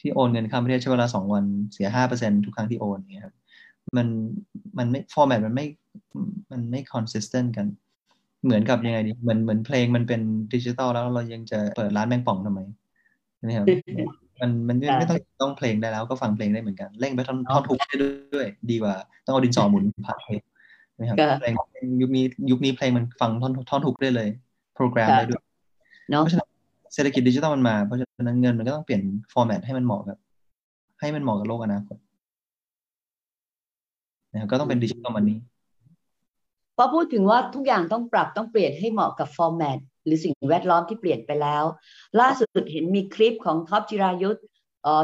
[0.00, 3.34] ที่โอนเงินข้ามประเทศใช้เวลาสองวันเสียห้าเปอร์เซ็นต์ทุกครั้งที่โอนอย่างเงี้ยครับ
[3.96, 4.06] มัน
[4.78, 5.66] มันไม่ format มันไม่
[6.52, 7.66] มันไม่ consistent กัน
[8.46, 10.20] เหมือนกับยังไงดีเหมือนเหมือนเพลงมันเป็น
[10.54, 12.60] ดิจิตอลแล้วเรายังจะเปิดร้านแมงป่องทำไม
[13.42, 13.66] นะครับ
[14.40, 17.96] มันมันไม่ต้องต้องเพลงได้แล้วก็ฟังเพลงได้เหมือนกันเล่งไปท่อนท่อนทุกได้
[18.34, 20.40] ด้วย ดีกว่า ต้องเอาดินสอหมุนผ่านเพลง
[20.98, 21.54] นะครับเพลง
[22.02, 24.28] ยุคนี้ยุคนี้เพลงมันฟังท่อนท่อนฮุกได้เลย
[24.74, 25.42] โปรแกรมได้ด้วย
[26.08, 26.48] เพราะฉะนั้น
[26.94, 30.18] เศรษฐกิจดิจิตอลมันมา เพราะฉะนั้นเงินมันก็ต้องเปลี่ยน format ให้มันเหมาะกับ
[31.00, 31.96] ให้มันเหมาะกับโลกอนาคต
[34.32, 35.38] นะครับก็ต้องเป็น digital money
[36.76, 41.64] พอพูดถึงว่าทุกอย่างต้องปรับต้องเปลี่ยนให้เหมาะกับ format หรือสิ่งแวดล้อมที่เปลี่ยนไปแล้ว
[42.20, 44.44] ล่าสุดเห็นมีคลิปของท็อปจิรายุทธ์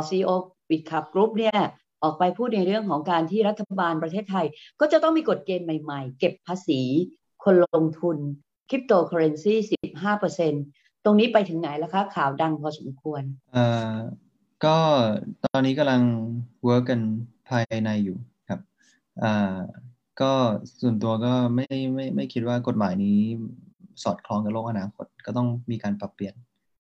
[0.09, 1.59] CEO Bitkub Group เนี่ย
[2.03, 4.47] ออกไปพูดในเรื่องของการที่รัฐบาลประเทศไทย
[4.81, 6.81] ก็จะต้องมีกฎเกณฑ์ใหม่ๆ เก็บภาษี
[7.45, 8.17] คนลงทุน
[8.69, 10.53] คริปโตเคอเรนซีสิบห้าเปอร์เซ็น
[11.05, 13.23] ตรงนี้ไปถึงไหนแล้วคะ ข่าวดังพอสมควร
[13.53, 13.97] เอ่อ
[14.65, 14.77] ก็
[15.45, 16.03] ตอนนี้กำลัง
[16.65, 17.01] work กัน
[17.49, 18.17] ภายในอยู่
[18.49, 18.61] ครับ
[19.23, 19.57] อ่า
[20.21, 20.33] ก็
[20.81, 23.19] ส่วนตัวก็ไม่ไม่ไม่คิดว่ากฎหมายนี้
[24.03, 26.35] สอดคล้องกับโลกอนาคตก็ต้องมีการปรับเปลี่ยน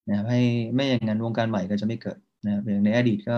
[0.08, 0.40] นะครับให้
[0.74, 3.36] ไม่อย่างนั้นวงการใหม่ก็จะไม่เกิดนะครับอย่างในอดีตก็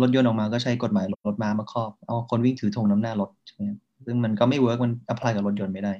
[0.00, 3.62] รถยนต์ออกมาก็ใช้กฎหมายรถม้ามาครอบ เอาคนวิ่งถือธงนำหน้ารถใช่ไหม
[4.06, 5.92] ซึ่งมันก็ไม่ work มัน apply กับรถยนต์ไม่ได้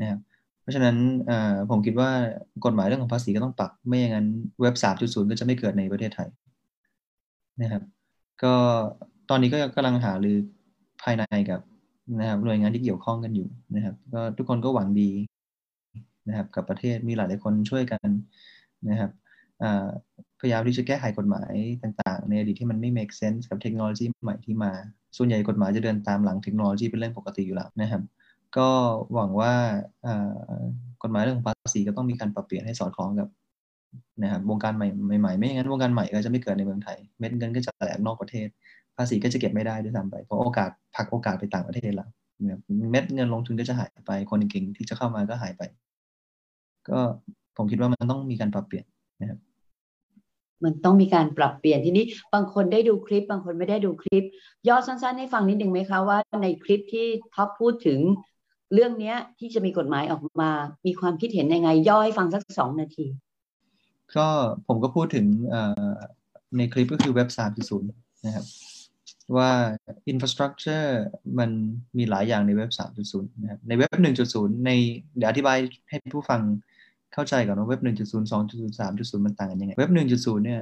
[0.00, 0.20] นะครับ
[0.60, 0.96] เพราะฉะนั้น
[1.70, 2.10] ผมคิดว่า
[2.64, 4.26] กฎหมายเรื่องของภาษีก็ต้องปรับไม่อย่างนั้น
[4.60, 6.28] เว็บ 3.0 ก็จะไม่เกิดในประเทศไทย
[7.62, 7.82] นะครับ
[8.42, 8.54] ก็
[9.30, 10.36] ตอนนี้ก็กำลังหารือ
[11.02, 11.60] ภายในกับ
[12.20, 15.10] นะครับหน่วยงานที่เกี่ยวข้องกันอยู่นะครับ ก็ทุกคนก็หวังดี
[16.28, 18.08] นะครับ กับประเทศมีหลายหลายคนช่วยกัน
[18.88, 19.10] นะครับ
[20.40, 24.72] พยายามที่จะแก้ไขกฎหมายต่าง ๆ ในอดีตที่มันไม่ make sense กับเทคโนโลยีใหม่ที่มา
[25.16, 28.02] ส่วนใหญ่กฎหมายจะเดินตามหลังเทคโนโลยีเป็นเรื่องปกติอยู่แล้วนะครับ
[28.56, 28.68] ก็
[29.14, 29.52] หวังว่า
[31.02, 33.28] กฎหมายเรื่องภาษีก็ต้องมีการปรับเปลี่ยนให้สอดคล้องกับ
[34.22, 34.88] นะครับวงการใหม่
[35.20, 42.08] ใหม่ไม่อย่างนั้นวงการใหม่ก็จะไม่เกิดในเมืองไทย เม็ดเงินก็จะแหลกนอกประเทศาษีก็จะเก็บไม่ได้ด้วยซ้ำไป เพราะโอกาสพักโอกาสไปต่างประเทศแล้ว
[42.90, 45.62] เม็ดเงินลงทุนก็จะหายไป คนเก่งๆที่จะเข้ามาก็หายไป
[46.88, 46.98] ก็
[47.56, 48.84] ผมคิดว่ามันต้องมีการปรับเปลี่ยน
[49.20, 49.38] นะครับ
[50.64, 54.24] มันต้องมีการปรับเปลี่ยนทีนี้บางคนได้ดูคลิป บางคนไม่ได้ดูคลิป
[54.68, 57.98] ย่อสั้นๆ ให้ฟังนิดนึงไหมคะว่าในคลิปที่ท็อปพูดถึง
[58.74, 60.50] เรื่องนี้ที่จะมีกฎหมายออกมา
[60.86, 63.06] มีความคิดเห็นยังไง ย่อให้ฟังสักสองนาที
[64.16, 64.26] ก็
[64.66, 65.26] ผมก็พูดถึง
[66.56, 68.44] ในคลิปก็คือเว็บ3.0นะครับ
[69.36, 69.50] ว่า
[70.12, 70.88] infrastructure
[71.38, 71.50] มัน
[71.98, 72.70] มีหลายอย่างในเว็บ
[73.02, 73.96] 3.0 นะครับ ในเว็บ
[74.30, 74.70] 1.0 ใน
[75.16, 75.58] เดี๋ยวอธิบาย
[75.88, 76.40] ให้ผู้ฟัง
[77.14, 77.88] เข้าใจก่อนว่าเว็บ 1.0
[78.32, 80.60] 2.0 3.0 มันต่างกันยังไง เว็บ 1.0 เนี่ย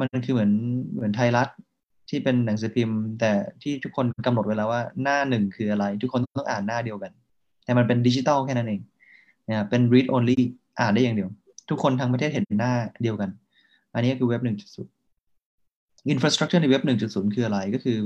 [0.00, 0.52] มันคือเหมือน
[0.94, 1.48] เหมือนไทยรัฐ
[2.08, 3.32] ที่เป็นหนังสือพิมพ์ แต่
[3.62, 7.12] ที่ทุกคนกำหนดไว้แล้วว่าหน้าหนึ่งคืออะไร ทุกคนต้องอ่านหน้าเดียวกัน
[7.64, 8.80] แต่มันเป็นดิจิตอลแค่นั้นเอง
[9.48, 10.40] นะเป็น read only
[10.80, 11.30] อ่านได้อย่างเดียว
[11.70, 12.72] ทุกคนทั้งประเทศเห็นหน้า
[13.02, 13.30] เดียวกัน
[13.94, 14.95] อันนี้คือเว็บ 1.0
[16.12, 17.98] infrastructure ในเว็บ 1.0 คืออะไรก็คือ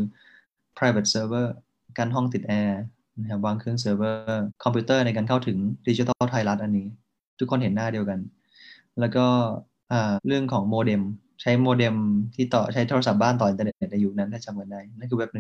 [0.77, 1.47] private server
[1.99, 2.83] การห้องติดแอร์
[3.21, 6.87] นะครับวางเครื่องเซิร์ฟเวอร์คอมพิวเตอร์ในการเข้าถึงดิจิทัลไทยรัฐอันนี้
[7.39, 8.19] ทุกคนเห็นหน้าเดียวกัน
[9.01, 9.27] แล้วก็
[10.27, 11.03] เรื่องของโมเด็ม
[11.41, 11.95] ใช้โมเด็ม
[12.35, 15.31] ที่ต่อใช้โทรศัพท์บ้านต่ออินเทอร์เน็ตในยุคนั้นถ้าจำกันได้ นั่นคือเว็บ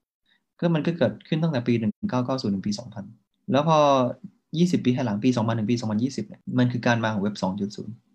[0.00, 1.74] 1.0 ก็มันก็เกิดขึ้นตั้งแต่ปี
[2.14, 2.72] 1990 ถึงปี
[3.12, 3.78] 2000 แล้วพอ
[4.30, 8.09] 20 ปีให้หลังปี 2000 ถึงปี 2020 เนี่ยมันคือการมาของเว็บ 2.0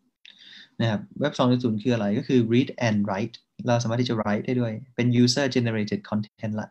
[0.82, 3.36] นะครับเว็บ 2.0 คืออะไรก็คือ read and write
[3.68, 6.70] เราสามารถที่จะ write ได้ด้วย เป็น user generated content ละ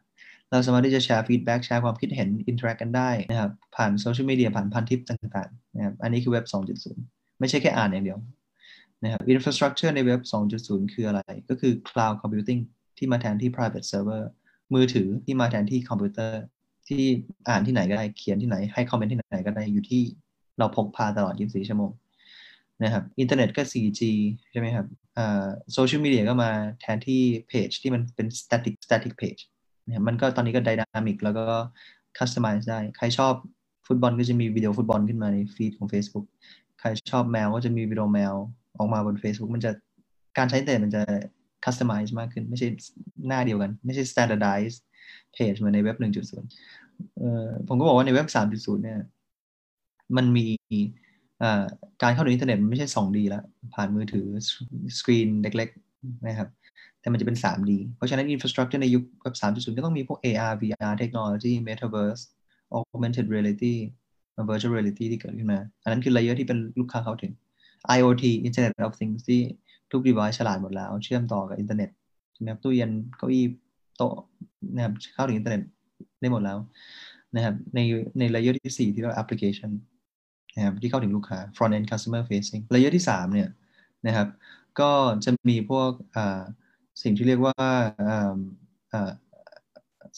[0.51, 6.45] เราสามารถที่จะแชร์ feedback แชร์ความคิดเห็น interact กันได้นะครับ ผ่านโซเชียลมีเดียผ่านพันทิปต่างๆนะครับอันนี้คือเว็บ
[6.93, 8.19] 2.0 ไม่ใช่แค่อ่านอย่างเดียว
[9.03, 10.21] นะครับ infrastructure ในเว็บ
[10.57, 12.61] 2.0 คืออะไร ก็คือ cloud computing
[12.99, 14.23] ที่มาแทนที่ private server
[14.75, 16.41] มือถือที่มาแทนที่คอมพิวเตอร์
[16.89, 17.03] ที่
[17.49, 20.03] อ่านที่ไหนก็ได้ เขียนที่ไหน ให้คอมเมนต์ที่ไหนก็ได้ อยู่ที่
[20.59, 21.91] เราพกพาตลอด 24 ชั่วโมง
[22.83, 24.01] นะครับอินเทอร์เน็ตก็ 4G
[24.51, 24.87] ใช่ไหมครับ
[25.73, 26.51] โซเชียลมีเดียก็มา
[26.81, 29.43] แทนที่เพจที่มันเป็น static static page
[29.91, 31.45] เนี่ยมันก็ตอนนี้ก็ dynamic แล้วก็
[32.19, 33.35] customize ได้ ใครชอบ
[33.87, 36.27] ฟุตบอลก็จะมีวิดีโอฟุตบอลขึ้นมาใน feed ของ Facebook
[36.81, 38.35] ใครชอบแมวก็จะมีวิดีโอแมว
[38.79, 39.71] ออกมาบน Facebook มันจะ
[40.39, 41.03] การใช้แต่มันจะ
[41.65, 42.69] customize มากขึ้น ไม่ใช่
[43.29, 44.75] หน้าเดียวกัน ไม่ใช่ standardize
[45.37, 49.01] page เหมือนในเว็บ 1.0เอ่อผมก็บอกว่าในเว็บ 3.0 เนี่ย
[50.17, 50.47] มันมี
[52.03, 53.43] การเข้าถึงอินเทอร์เน็ตมันไม่ใช่ 2D แล้ว
[53.75, 54.27] ผ่านมือถือ
[54.99, 56.49] สกรีนเล็กๆนะครับ
[57.01, 62.23] แต่มันจะเป็น 3D เพราะฉะนั้น infrastructure ในยุคเว็บ3.0 ก็ต้องมีพวก AR VR technology metaverse
[62.77, 63.75] augmented reality
[64.51, 67.33] virtual reality ที่เกิดขึ้นมา อันนั้นคือ layer ที่เป็นลูกค้าเข้าถึง
[67.97, 69.41] IoT Internet of Things ที่
[69.93, 71.91] ทุก device ฉลาดหมดแล้ว เชื่อมต่อกับอินเทอร์เน็ต
[72.33, 73.45] ใช่ไหมครับตู้เย็นเก้าอี้
[73.97, 74.15] โต๊ะ
[74.75, 75.63] นะครับเข้าถึงอินเทอร์เน็ต
[76.21, 76.59] ได้หมดแล้ว
[77.35, 77.79] นะครับใน
[78.19, 79.71] ใน layer ที่ 4 ที่เรียกว่า application
[80.57, 83.49] นะครับที่เข้าถึงลูกค้า front end customer facing layer ที่3เนี่ย
[84.07, 84.29] นะครับ
[84.81, 84.91] ก็
[85.25, 85.91] จะมีพวก
[87.03, 87.57] สิ่งที่เรียกว่า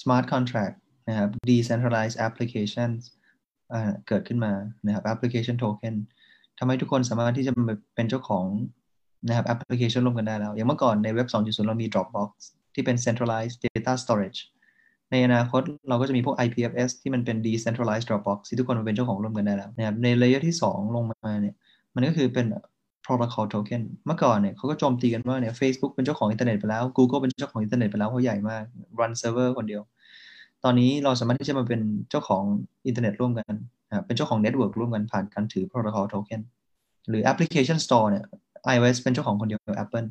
[0.00, 0.76] smart contract
[1.08, 3.00] นะครับ decentralized applications
[4.08, 4.52] เกิดขึ้นมา
[4.86, 5.94] นะครับ application token
[6.58, 7.52] ทำให้ทุกคนสามารถที่จะ
[7.94, 8.46] เป็นเจ้าของ
[9.28, 12.30] นะครับ application ร่วมกันได้แล้ว อย่างเมื่อก่อนในเว็บ 2.0 เรามี Dropbox
[12.74, 14.40] ที่เป็น centralized data storage
[15.10, 21.54] ในอนาคตเราก็จะมีพวก IPFS ที่มันเป็น decentralized Dropbox ที่ทุกคนมาเป็นเจ้าของร่วมกันได้แล้วนะครับใน layer ที่ 2 ลงมาเนี่ย
[21.94, 22.46] มันก็คือเป็น
[23.06, 28.64] protocol token เมื่อก่อนเนี่ยเขาก็โจมตีกันว่าเนี่ย Facebook เป็นเจ้าของอินเทอร์เน็ตไปแล้ว Google เป็นเจ้าของอินเทอร์เน็ตไปแล้วเพราะใหญ่มาก
[28.98, 29.82] run server คนเดียว
[30.64, 31.80] ตอนนี้เราสามารถที่จะมาเป็น
[32.10, 32.42] เจ้าของ
[32.86, 33.54] อินเทอร์เน็ตร่วมกัน
[33.88, 36.40] นะเป็นเจ้าของ network ร่วมกันผ่านการถือ protocol token
[37.08, 38.24] หรือ application store เนี่ย
[38.74, 40.08] iOS เป็นเจ้าของคนเดียว Apple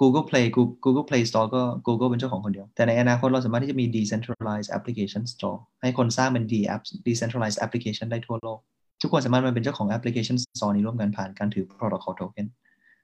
[0.00, 0.46] Google Play
[0.84, 8.58] Google Play Store ก็ Google เป็นเจ้าของคนเดียว แต่ในอนาคตเราสามารถที่จะมี decentralized application store ให้คนสร้างเป็น d-app decentralized application ได้ทั่วโลก
[9.02, 12.46] ทุกคนสามารถมาเป็นเจ้าของ application store นี้ร่วมกันผ่านการถือ protocol token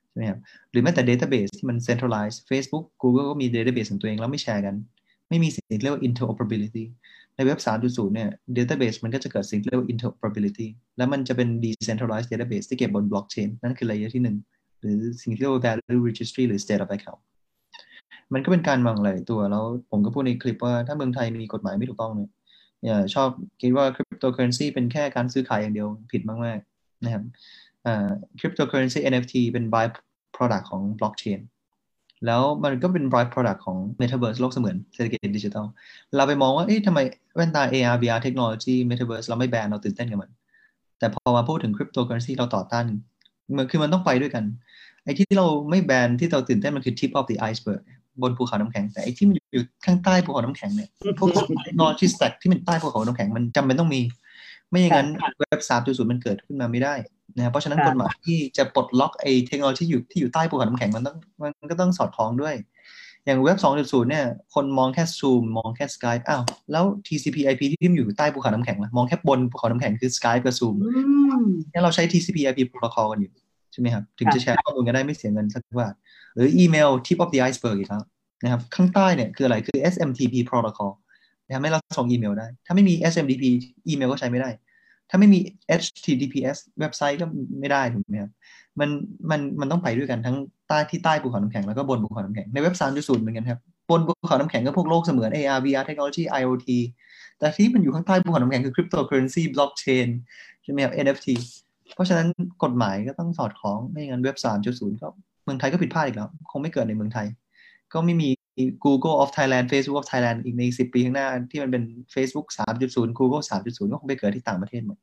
[0.09, 4.75] ใช่ไหมครับหรือแม้แต่ database ที่มัน centralized Facebook Google ก็มี database ของตัวเองแล้วไม่แชร์กัน
[5.29, 6.85] ไม่มีสิ่งที่เรียกว่า interoperability
[7.37, 15.63] ในเว็บ 3.0 เนี่ย database มันก็จะเกิดสิ่งเรียกว่า interoperability แล้วมันจะเป็น decentralized database ที่เก็บบน blockchain นั่นคือ layer ที่1 หรือสิ่งที่เรียกว่า
[15.67, 17.21] value registry หรือ state of account
[18.33, 22.31] มันก็เป็นการวางหลายตัว แล้วผมก็พูดในคลิปว่าถ้าเมืองไทยมีกฎหมายไม่ถูกต้องเนี่ย
[22.85, 23.29] อย่าชอบ
[23.63, 27.25] คิดว่าคริปโตเคอเรนซีเป็นแค่การซื้อขายอย่างเดียวผิดมากๆนะครับ
[28.39, 29.87] คริปโตเคอเรนซี NFT เป็น by
[30.37, 31.41] product ของบล็อกเชน
[32.27, 35.65] แล้วมันก็เป็น by product ของ Metaverse โลกเสมือนเศรษฐกิจดิจิทัล
[36.17, 36.99] เราไปมองว่า เอ๊ะทำไม
[37.37, 40.31] แว่นตา AR VR เทคโนโลยี Metaverse เราไม่แบน เราตื่นเต้นกับมัน
[40.99, 42.87] แต่พอมาพูดถึงคริปโตเคอเรนซีเราต่อต้าน
[43.57, 44.45] มันคือมันต้องไปด้วยกัน
[45.05, 47.83] ไอ้ที่เราไม่แบนที่เราตื่นเต้นมันคือ tip of the iceberg
[48.23, 50.89] บนภูเขาน้ำแข็งแต่ไอ้ที่มันอยู่ข้างใต้ภูเขาน้ำแข็งเนี่ย
[51.19, 51.29] พวก
[51.81, 54.01] นอนที่ stack ที่มันใต้ภูเขาน้ำแข็งมันจำเป็นต้องมี
[54.71, 56.95] ไม่อย่างนั้นเว็บสามจุดศูนย์มันเกิดขึ้นมาไม่ได้
[57.37, 61.17] นะครับเพราะฉะนั้นกฎหมายที่จะปลดล็อกไอ้เทคโนโลยีที่อยู่ที่อยู่ใต้ภูเขาน้ำแข็งมันต้อง
[61.61, 62.55] มันก็ต้องสอดคล้องด้วย
[63.27, 66.43] อย่างเว็บ 2.0 เนี่ย คนมองแค่ Zoom มองแค่ Skype อ้าว
[66.73, 70.75] แล้ว TCP/IP ที่มันอยู่ใต้ภูเขาน้ำแข็งล่ะ มองแค่บนภูเขาน้ำแข็งคือ Skype กับ Zoom
[71.71, 73.33] เนี่ยเราใช้ TCP/IP protocol กันอยู่
[73.73, 75.95] ใช่ไหมครับ ถึงจะแชร์ข้อมูลกันได้ไม่เสียเงินสักบาท
[76.35, 78.03] หรืออีเมล tip of the iceberg อีกแล้ว
[78.43, 80.93] นะครับ ข้างใต้เนี่ยคืออะไรคือ SMTP protocol
[81.55, 83.45] ทำให้เราส่งอีเมลได้ ถ้าไม่มี SMTP
[83.89, 84.51] อีเมลก็ใช้ไม่ได้
[85.11, 85.39] ถ้าไม่มี
[85.81, 87.27] HTTPS เว็บไซต์ก็
[87.61, 88.31] ไม่ได้ถูกไหมครับ
[88.81, 88.91] มัน
[89.31, 90.37] มันมันต้องไปด้วยกันทั้ง
[90.69, 93.61] ใต้ที่ใต้ภูเขาน้ำแข็งแล้วก็บนภูเขาน้ำแข็งในเว็บ3.0เหมือนกันครับ
[93.91, 96.69] บนภูเขาน้ำแข็งก็พวกโลกเสมือน AR VR เทคโนโลยี IoT
[97.39, 100.09] แต่ที่มันอยู่ข้างใต้ภูเขาน้ำแข็งคือ cryptocurrency blockchain
[100.63, 101.29] ใช่ไหมครับ NFT
[101.95, 102.29] เพราะฉะนั้น
[102.65, 104.37] กฎหมายก็ต้องสอดคล้องไม่งั้นเว็บ
[104.71, 105.09] 3.0ก็
[105.45, 107.27] เมืองไทยก็ผิดพลาดอีกแล้ว คงไม่เกิดในเมืองไทย
[107.93, 108.29] ก็ไม่มี
[108.85, 112.47] Google of Thailand Facebook of Thailand อีกใน10 ปีข้างหน้าที่มันเป็น Facebook
[112.83, 114.99] 3.0 Google 3.0 ก็คงไปเกิดที่ต่างประเทศหมด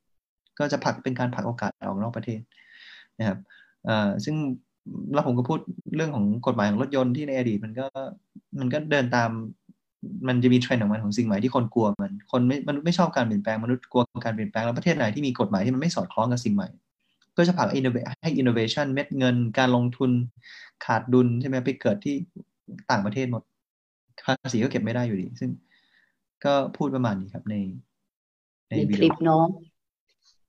[0.60, 2.42] ก็จะผลักเป็นการผลักโอกาสออกนอกประเทศ
[3.20, 3.40] นะครับ
[4.26, 4.36] ซึ่ง
[5.14, 5.60] แล้วผมก็พูด
[5.96, 7.88] เรื่องของกฎหมายของรถยนต์ที่ในอดีตมันก็
[8.60, 9.30] มันก็เดินตาม
[10.28, 16.70] มันจะมีเทรนด์ของมันของสิ่งใหม่ที่คนกลัวมัน คนไม่มนุษย์ไม่ชอบการเปลี่ยนแปลงมนุษย์กลัวการเปลี่ยนแปลงแล้วประเทศไหนที่มีกฎหมายที่มันไม่สอดคล้องกับสิ่งใหม่
[17.38, 17.76] ก็จะผลักให้
[18.38, 20.12] อินโนเวชันเม็ดเงินการลงทุน
[20.86, 22.16] ขาดดุลใช่ไหมไปเกิดที่
[22.92, 23.44] ต่างประเทศหมด
[24.26, 25.50] ภาษีก็เก็บไม่ได้อยู่ดี ซึ่ง
[26.46, 27.56] ก็พูดประมาณนี้ครับใน
[28.70, 29.48] ในคลิปน้อง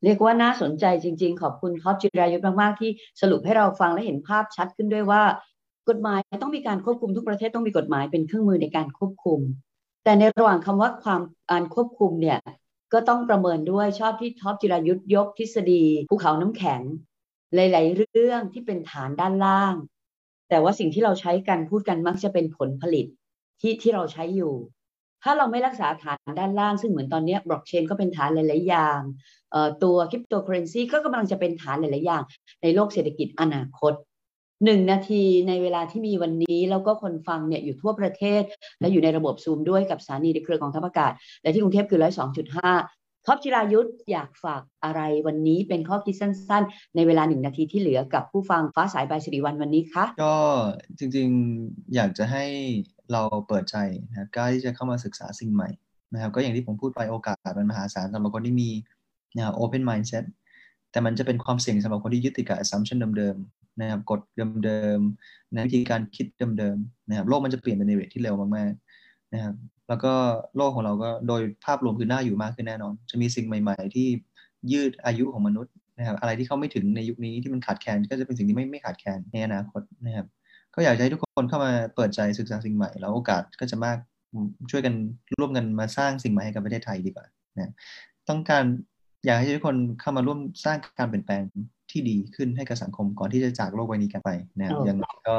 [0.04, 2.90] เรียกว่าน่าสนใจจริง ๆ ขอบคุณครับจิรายุทธมากๆที่
[3.20, 5.22] สรุปให้เราฟังและเห็นภาพชัดขึ้นด้วยว่า
[5.88, 9.40] กฎหมายต้องมีการควบคุมทุกประเทศต้องมีกฎหมายเป็นเครื่องมือในการควบคุม
[10.04, 11.20] แต่ในระหว่างคำว่าความ
[11.50, 12.38] การควบคุมเนี่ย
[12.92, 16.82] ก็ต้องประเมินด้วยชอบที่ท็อปจิรายุทธยกทฤษฎีภูเขาน้ำแข็ง
[17.54, 19.74] หลาย ๆ เรื่องที่เป็นฐานด้านล่าง
[20.48, 23.06] แต่ว่าสิ่งที่เราใช้กันพูดกันมักจะเป็นผลผลิต
[23.60, 24.54] ที่ที่เราใช้อยู่
[25.22, 29.00] ถ้าเราไม่รักษาฐานด้านล่าง ซึ่งเหมือนตอนนี้บล็อกเชนก็เป็นฐานหลาย ๆ อย่าง
[29.82, 32.22] ตัวคริปโตเคอเรนซีก็กำลังจะเป็นฐานหลาย ๆ อย่าง
[32.62, 33.92] ในโลกเศรษฐกิจอนาคต
[34.64, 38.42] หนึ่งนาทีในเวลาที่มีวันนี้แล้วก็คนฟังเนี่ยอยู่ทั่วประเทศ
[38.80, 41.12] และอยู่ในระบบซูมด้วยกับสถานีในเครือของทัพอากาศ
[41.42, 42.72] และที่กรุงเทพคือร้อยสองจุดห้า
[43.28, 50.36] ท็อปจิรายุทธอยากฝากอะไรวันนี้เป็นข้อคิดสั้น ๆ ในเวลาหนึ่งนาทีที่เหลือกับผู้ฟังฟ้าสายใบสิริวันวันนี้คะก็
[50.98, 52.44] จริงๆอยากจะให้
[53.12, 53.76] เราเปิดใจ
[54.10, 55.68] นะกล้าที่จะเข้ามาศึกษาสิ่งใหม่
[56.12, 58.70] นะครับ ก็อย่างที่ผมพูดไปโอกาสมันมหาศาลสำหรับคนที่มี
[59.36, 60.24] นะครับ open mindset
[60.90, 64.20] แต่มันจะเป็นความเสี่ยงสำหรับคนที่ยึดติดกับ assumption เดิมๆนะครับกฎ
[64.64, 66.26] เดิมๆนะวิธีการคิด
[66.58, 68.87] เดิมๆนะครับโลกมันจะเปลี่ยนไปในเวทที่เร็วมากๆ
[69.34, 69.54] นะครับ
[69.88, 70.12] แล้วก็
[70.56, 74.06] โลกของเราก็โดยภาพรวมคือน่าอยู่มากขึ้นแน่นอน จะมีสิ่งใหม่ ๆ ที่
[74.72, 80.26] ยืดอายุของมนุษย์นะครับ อะไรที่เขาไม่ถึงในยุคนี้ที่มันขาดแคลนก็จะเป็นสิ่งที่ไม่ไม่ขาดแคลนในอนาคตนะครับ
[80.74, 83.98] ก็อยากให้ทุกคนเข้ามาเปิดใจศึกษาสิ่งใหม่ แล้วโอกาสก็จะมาก
[84.70, 84.94] ช่วยกัน
[85.38, 87.26] ร่วมกันมาสร้างสิ่งใหม่ให้กับประเทศไทยดีกว่า
[87.56, 87.72] นะ
[88.28, 88.64] ต้องการ
[89.26, 91.42] อยากให้ทุกคนเข้ามาร่วมสร้างการเปลี่ยนแปลง
[91.90, 95.34] ที่ดีขึ้นให้กับสังคมก่อนที่จะจากโลกใบนี้กันไปนะครับอย่างไรก็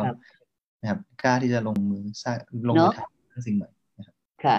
[0.82, 2.38] นะครับกล้าที่จะลงมือสร้าง
[2.70, 2.94] ลงมือ
[3.34, 3.79] ทำสิ่งใหม่นะ
[4.46, 4.58] ค่ะ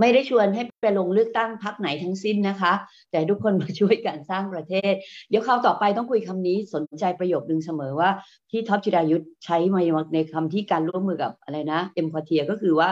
[0.00, 2.72] ไม่ได้ชวนให้ไปลงเลือกตั้งพักไหนทั้งสิ้นนะคะ
[3.10, 4.94] แต่ทุกคนมาช่วยกันสร้างประเทศ
[5.28, 8.10] เดี๋ยวคราวต่อไปต้องคุยคำนี้สนใจประโยคนึงเสมอว่า
[8.50, 9.80] ที่ท็อปจิรายุทธ์ใช้มา
[10.14, 12.88] ในคำที่การร่วมมือกับอะไรนะเอ็มพอเทียก็คือว่า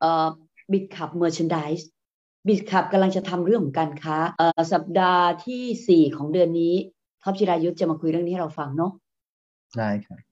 [0.00, 0.28] เอ่อ
[0.72, 1.80] บิดขับเมอร์ชันดิส
[2.46, 4.16] บิสคับกำลังจะทำเรื่องของการค้า
[4.72, 6.74] สัปดาห์ที่สี่ของเดือนนี้
[7.22, 8.92] ท็อปจิรายุทธ์จะมาคุยเรื่องนี้ให้เราฟังเนาะ
[9.78, 10.29] ได้ครับ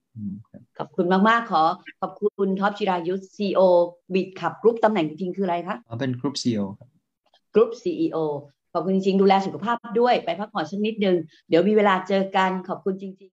[0.77, 1.63] ขอบคุณมากๆ ขอ
[2.01, 6.89] ขอบคุณท็อปจิรายุทธ CEO Bitkub Group ตำแหน่งจริงคืออะไรคะเป็น Group CEO ครับ
[7.53, 8.17] Group CEO
[8.73, 11.17] ขอบคุณจริงๆ ดูแลสุขภาพด้วยไปพักผ่อนสักนิดนึง
[11.49, 13.37] เดี๋ยวมีเวลาเจอกันขอบคุณจริง ๆ